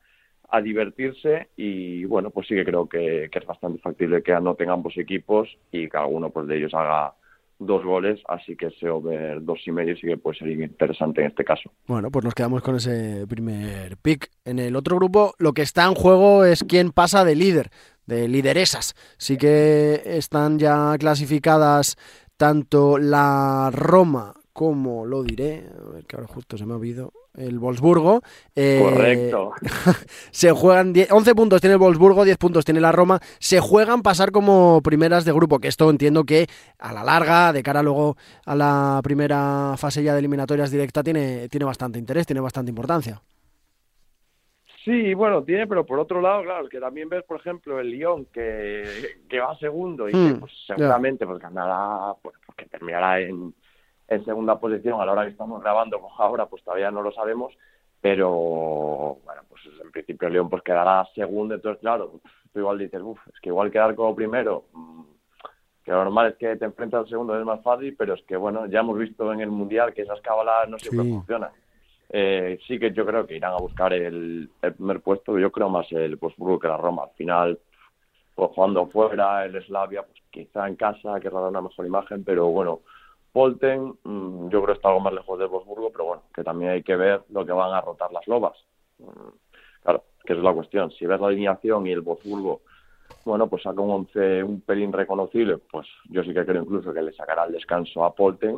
[0.50, 4.70] a divertirse y bueno, pues sí que creo que, que, es bastante factible que anoten
[4.70, 7.14] ambos equipos y que alguno pues, de ellos haga
[7.60, 11.28] dos goles, así que ese over dos y medio sí que puede ser interesante en
[11.28, 11.70] este caso.
[11.88, 14.32] Bueno, pues nos quedamos con ese primer pick.
[14.45, 17.70] En el otro grupo lo que está en juego es quién pasa de líder
[18.10, 18.95] de lideresas.
[19.18, 21.95] Sí que están ya clasificadas
[22.36, 27.14] tanto la Roma como lo diré, a ver que ahora justo se me ha olvidado,
[27.38, 28.22] el Wolfsburgo.
[28.55, 29.51] Eh, Correcto.
[30.32, 33.22] se juegan 11 puntos tiene el Wolfsburgo, 10 puntos tiene la Roma.
[33.39, 36.47] Se juegan pasar como primeras de grupo, que esto entiendo que
[36.78, 41.47] a la larga, de cara luego a la primera fase ya de eliminatorias directa, tiene,
[41.47, 43.22] tiene bastante interés, tiene bastante importancia.
[44.90, 48.26] Sí, bueno, tiene, pero por otro lado, claro, que también ves, por ejemplo, el Lyon
[48.26, 48.86] que,
[49.30, 53.54] que va segundo y que hmm, pues, seguramente pues, ganará, pues, que terminará en,
[54.08, 55.00] en segunda posición.
[55.00, 57.56] A la hora que estamos grabando, pues ahora pues todavía no lo sabemos,
[58.02, 62.20] pero bueno, pues en principio el León pues quedará segundo, entonces claro,
[62.52, 65.04] tú igual dices, uff, es que igual quedar como primero, mm,
[65.84, 68.38] que lo normal es que te enfrentas al segundo es más fácil, pero es que
[68.38, 71.52] bueno, ya hemos visto en el Mundial que esas cábalas no siempre funcionan.
[72.12, 75.91] Eh, sí que yo creo que irán a buscar el, primer puesto, yo creo más
[75.91, 77.03] el Wolfsburgo que la Roma.
[77.03, 77.60] Al final,
[78.34, 82.82] pues jugando fuera, el Slavia, pues quizá en casa querrá una mejor imagen, pero bueno,
[83.32, 86.72] Polten, mm, yo creo que está algo más lejos del Wolfsburgo, pero bueno, que también
[86.72, 88.57] hay que ver lo que van a rotar las lobas.
[88.97, 89.30] Mm,
[89.84, 90.91] claro, que es la cuestión.
[90.91, 92.62] Si ves la alineación y el Wolfsburgo,
[93.26, 97.01] bueno, pues saca un once un pelín reconocible, pues yo sí que creo incluso que
[97.01, 98.57] le sacará el descanso a Polten.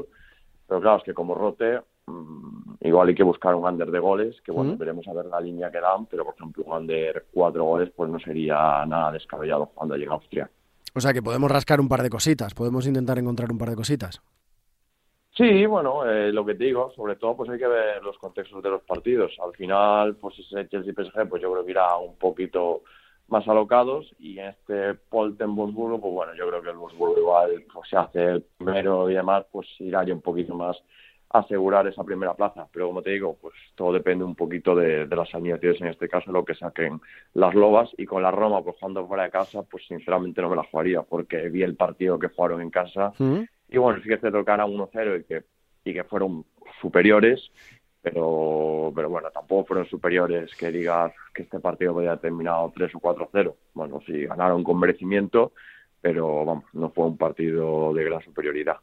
[0.67, 2.40] Pero claro, es que como rote, mm,
[2.81, 5.71] igual hay que buscar un under de goles, que bueno, veremos a ver la línea
[5.71, 9.95] que dan, pero por ejemplo un under cuatro goles, pues no sería nada descabellado cuando
[9.95, 10.49] llegue a Austria.
[10.93, 13.75] O sea que podemos rascar un par de cositas, podemos intentar encontrar un par de
[13.75, 14.21] cositas.
[15.37, 18.61] Sí, bueno, eh, lo que te digo, sobre todo pues hay que ver los contextos
[18.61, 19.31] de los partidos.
[19.43, 22.81] Al final, pues ese Chelsea PSG, pues yo creo que irá un poquito
[23.29, 27.63] más alocados y en este Polten Wolfsburgo, pues bueno, yo creo que el Wolfsburgo igual
[27.73, 30.77] pues, se hace el primero y demás, pues irá ya un poquito más
[31.33, 32.67] asegurar esa primera plaza.
[32.71, 36.31] Pero como te digo, pues todo depende un poquito de, las alineaciones, en este caso
[36.31, 37.01] lo que saquen
[37.33, 40.55] las Lobas y con la Roma, pues jugando fuera de casa, pues sinceramente no me
[40.55, 43.13] la jugaría porque vi el partido que jugaron en casa.
[43.69, 45.43] Y bueno, sí que se tocaron 1-0 y que,
[45.85, 46.45] y que fueron
[46.81, 47.51] superiores,
[48.01, 52.95] pero, pero bueno, tampoco fueron superiores que digas que este partido podía haber terminado 3
[52.95, 53.55] o 4-0.
[53.73, 55.53] Bueno, sí, ganaron con merecimiento,
[56.01, 58.77] pero vamos, no fue un partido de gran superioridad.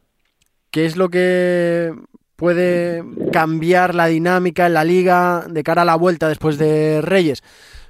[0.71, 1.93] ¿Qué es lo que
[2.39, 7.43] puede cambiar la dinámica en la liga de cara a la vuelta después de Reyes?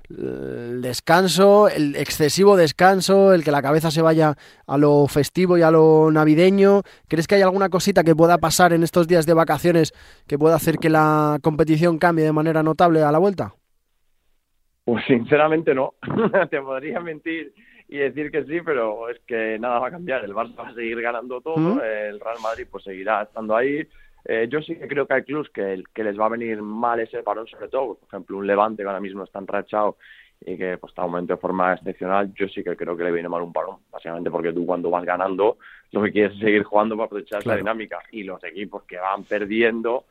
[0.09, 4.33] el descanso, el excesivo descanso, el que la cabeza se vaya
[4.65, 6.81] a lo festivo y a lo navideño.
[7.07, 9.93] ¿Crees que hay alguna cosita que pueda pasar en estos días de vacaciones
[10.27, 13.53] que pueda hacer que la competición cambie de manera notable a la vuelta?
[14.83, 15.93] Pues sinceramente no.
[16.49, 17.53] Te podría mentir
[17.87, 20.25] y decir que sí, pero es que nada va a cambiar.
[20.25, 23.87] El Barça va a seguir ganando todo, el Real Madrid pues seguirá estando ahí.
[24.31, 26.99] Eh, yo sí que creo que hay clubs que, que les va a venir mal
[26.99, 29.97] ese parón, sobre todo, por ejemplo, un Levante que ahora mismo está enrachado
[30.39, 33.27] y que pues, está aumentando de forma excepcional, yo sí que creo que le viene
[33.27, 35.57] mal un parón, básicamente porque tú cuando vas ganando
[35.91, 38.03] lo que quieres es seguir jugando para aprovechar esa dinámica.
[38.11, 40.05] Y los equipos que van perdiendo,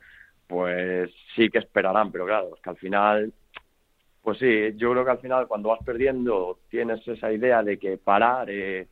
[0.49, 3.33] pues sí que esperarán, pero claro, es que al final,
[4.21, 7.99] pues sí, yo creo que al final cuando vas perdiendo tienes esa idea de que
[7.99, 8.51] parar...
[8.51, 8.89] Eh,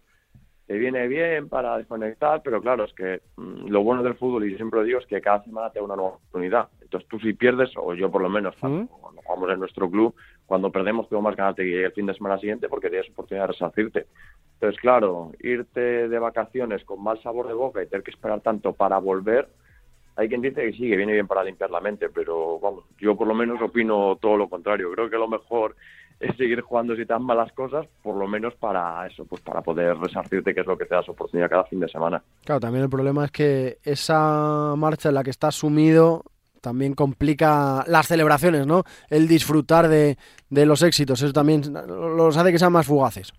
[0.66, 4.50] te viene bien para desconectar, pero claro, es que mm, lo bueno del fútbol, y
[4.50, 6.68] yo siempre lo digo, es que cada semana te da una nueva oportunidad.
[6.82, 8.88] Entonces tú si pierdes, o yo por lo menos, cuando,
[9.24, 10.14] jugamos en nuestro club,
[10.44, 13.44] cuando perdemos tengo más ganas de que el fin de semana siguiente porque tienes oportunidad
[13.44, 14.06] de resarcirte.
[14.54, 18.72] Entonces, claro, irte de vacaciones con mal sabor de boca y tener que esperar tanto
[18.72, 19.48] para volver,
[20.16, 23.16] hay quien dice que sí, que viene bien para limpiar la mente, pero vamos, yo
[23.16, 24.90] por lo menos opino todo lo contrario.
[24.92, 25.76] Creo que lo mejor
[26.18, 29.60] es seguir jugando si te dan malas cosas, por lo menos para eso, pues para
[29.60, 32.22] poder resarcirte, que es lo que te das oportunidad cada fin de semana.
[32.44, 36.24] Claro, también el problema es que esa marcha en la que estás sumido
[36.62, 38.84] también complica las celebraciones, ¿no?
[39.10, 40.16] El disfrutar de,
[40.48, 43.32] de los éxitos, eso también los hace que sean más fugaces.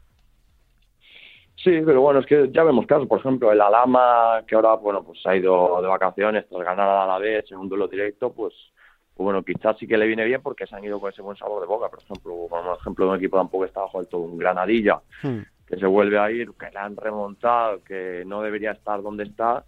[1.58, 5.04] Sí, pero bueno, es que ya vemos casos, por ejemplo, el Alama, que ahora, bueno,
[5.04, 8.54] pues ha ido de vacaciones tras ganar a la vez en un duelo directo, pues
[9.18, 11.36] pues bueno, quizás sí que le viene bien porque se han ido con ese buen
[11.36, 11.90] sabor de boca.
[11.90, 15.40] Por ejemplo, por ejemplo, de un equipo tampoco está bajo el todo, un Granadilla, hmm.
[15.66, 19.66] que se vuelve a ir, que le han remontado, que no debería estar donde está,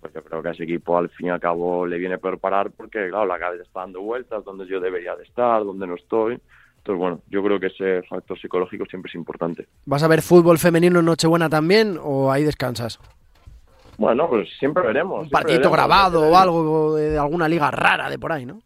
[0.00, 2.38] pues yo creo que a ese equipo al fin y al cabo le viene peor
[2.38, 5.96] parar porque, claro, la cabeza está dando vueltas, donde yo debería de estar, donde no
[5.96, 6.40] estoy.
[6.84, 9.66] Entonces, bueno, yo creo que ese factor psicológico siempre es importante.
[9.86, 13.00] ¿Vas a ver fútbol femenino en Nochebuena también o ahí descansas?
[13.96, 15.22] Bueno, pues siempre veremos.
[15.22, 18.60] Un partidito grabado o algo de alguna liga rara de por ahí, ¿no?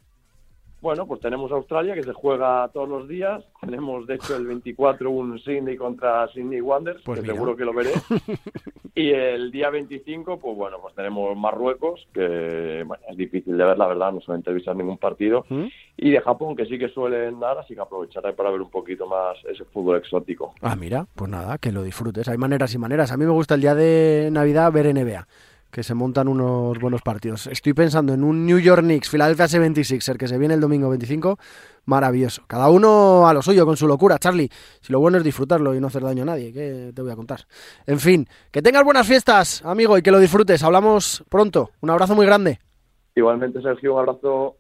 [0.81, 3.43] Bueno, pues tenemos Australia que se juega todos los días.
[3.61, 7.73] Tenemos, de hecho, el 24 un Sydney contra Sydney Wanderers, pues que seguro que lo
[7.73, 7.91] veré.
[8.95, 13.77] y el día 25, pues bueno, pues tenemos Marruecos, que bueno, es difícil de ver,
[13.77, 15.45] la verdad, no suelen televisar ningún partido.
[15.49, 15.67] ¿Mm?
[15.97, 19.09] Y de Japón, que sí que suelen dar, así que aprovecharé para ver un poquito
[19.09, 20.55] más ese fútbol exótico.
[20.61, 22.29] Ah, mira, pues nada, que lo disfrutes.
[22.29, 23.11] Hay maneras y maneras.
[23.11, 25.27] A mí me gusta el día de Navidad ver NBA
[25.71, 27.47] que se montan unos buenos partidos.
[27.47, 31.39] Estoy pensando en un New York Knicks, Philadelphia 76er, que se viene el domingo 25.
[31.85, 32.43] Maravilloso.
[32.47, 34.51] Cada uno a lo suyo, con su locura, Charlie.
[34.81, 37.17] Si lo bueno es disfrutarlo y no hacer daño a nadie, ¿qué te voy a
[37.17, 37.41] contar?
[37.87, 40.63] En fin, que tengas buenas fiestas, amigo, y que lo disfrutes.
[40.63, 41.71] Hablamos pronto.
[41.81, 42.59] Un abrazo muy grande.
[43.15, 44.57] Igualmente, Sergio, un abrazo.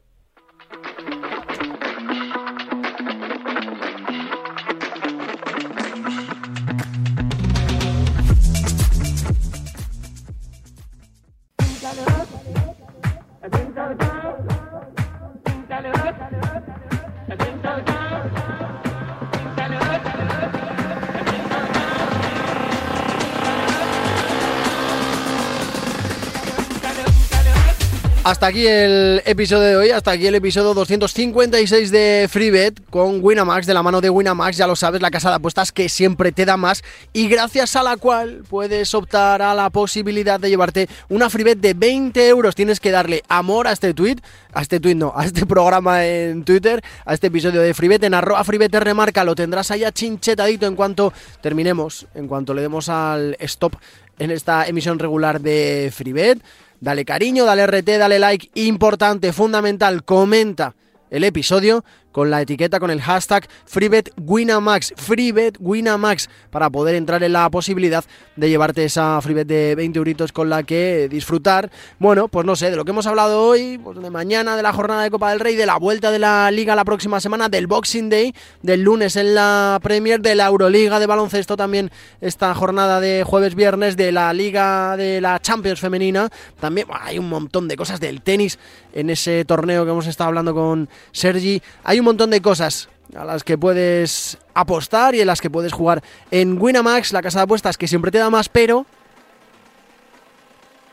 [28.28, 33.66] Hasta aquí el episodio de hoy, hasta aquí el episodio 256 de FreeBet con Winamax,
[33.66, 36.44] de la mano de Winamax, ya lo sabes, la casa de apuestas que siempre te
[36.44, 41.30] da más y gracias a la cual puedes optar a la posibilidad de llevarte una
[41.30, 42.54] FreeBet de 20 euros.
[42.54, 44.16] Tienes que darle amor a este tweet,
[44.52, 48.12] a este tweet no, a este programa en Twitter, a este episodio de FreeBet, en
[48.12, 53.38] arroba FreeBet remarca, lo tendrás allá chinchetadito en cuanto terminemos, en cuanto le demos al
[53.40, 53.76] stop
[54.18, 56.42] en esta emisión regular de FreeBet.
[56.80, 60.74] Dale cariño, dale RT, dale like, importante, fundamental, comenta
[61.10, 67.48] el episodio con la etiqueta, con el hashtag FreeBetWinamax, FreeBetWinamax, para poder entrar en la
[67.50, 68.04] posibilidad
[68.36, 72.70] de llevarte esa FreeBet de 20 euritos con la que disfrutar, bueno, pues no sé,
[72.70, 75.40] de lo que hemos hablado hoy, pues de mañana, de la jornada de Copa del
[75.40, 79.16] Rey, de la vuelta de la Liga la próxima semana, del Boxing Day, del lunes
[79.16, 81.90] en la Premier, de la Euroliga de baloncesto también
[82.20, 86.28] esta jornada de jueves-viernes, de la Liga de la Champions femenina,
[86.60, 88.58] también hay un montón de cosas del tenis
[88.92, 93.24] en ese torneo que hemos estado hablando con Sergi, hay un montón de cosas a
[93.24, 97.44] las que puedes apostar y en las que puedes jugar en Winamax, la casa de
[97.44, 98.86] apuestas que siempre te da más, pero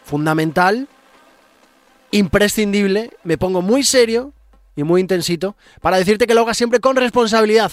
[0.04, 0.88] fundamental,
[2.12, 4.34] imprescindible, me pongo muy serio
[4.76, 7.72] y muy intensito para decirte que lo hagas siempre con responsabilidad.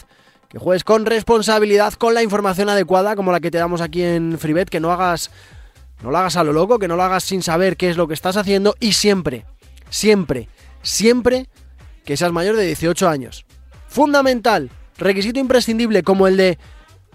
[0.49, 4.38] Que juegues con responsabilidad, con la información adecuada, como la que te damos aquí en
[4.38, 5.30] FreeBet, que no hagas,
[6.03, 8.07] no lo hagas a lo loco, que no lo hagas sin saber qué es lo
[8.07, 9.47] que estás haciendo y siempre,
[9.88, 10.49] siempre,
[10.82, 11.49] siempre
[12.05, 13.44] que seas mayor de 18 años.
[13.88, 16.59] Fundamental, requisito imprescindible como el de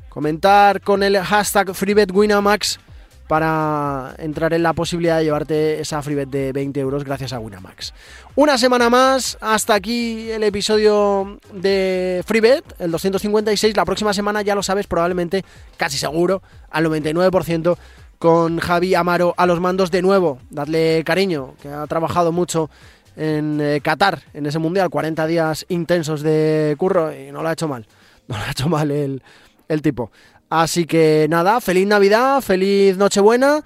[0.10, 2.80] comentar con el hashtag FreeBetWinamax
[3.28, 7.94] para entrar en la posibilidad de llevarte esa FreeBet de 20 euros gracias a Winamax.
[8.36, 13.76] Una semana más, hasta aquí el episodio de FreeBet, el 256.
[13.76, 15.44] La próxima semana, ya lo sabes, probablemente,
[15.76, 17.78] casi seguro, al 99%
[18.18, 20.40] con Javi Amaro a los mandos de nuevo.
[20.50, 22.70] Dadle cariño, que ha trabajado mucho
[23.18, 27.54] en eh, Qatar, en ese mundial, 40 días intensos de curro y no lo ha
[27.54, 27.86] hecho mal.
[28.28, 29.24] No lo ha hecho mal el,
[29.70, 30.12] el tipo.
[30.50, 33.64] Así que nada, feliz Navidad, feliz Nochebuena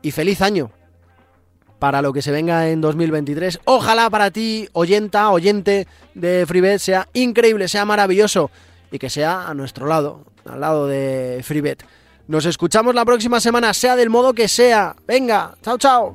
[0.00, 0.70] y feliz año
[1.78, 3.60] para lo que se venga en 2023.
[3.64, 8.50] Ojalá para ti, oyenta, oyente de FreeBet, sea increíble, sea maravilloso
[8.90, 11.84] y que sea a nuestro lado, al lado de FreeBet.
[12.28, 14.96] Nos escuchamos la próxima semana, sea del modo que sea.
[15.06, 16.14] Venga, chao, chao.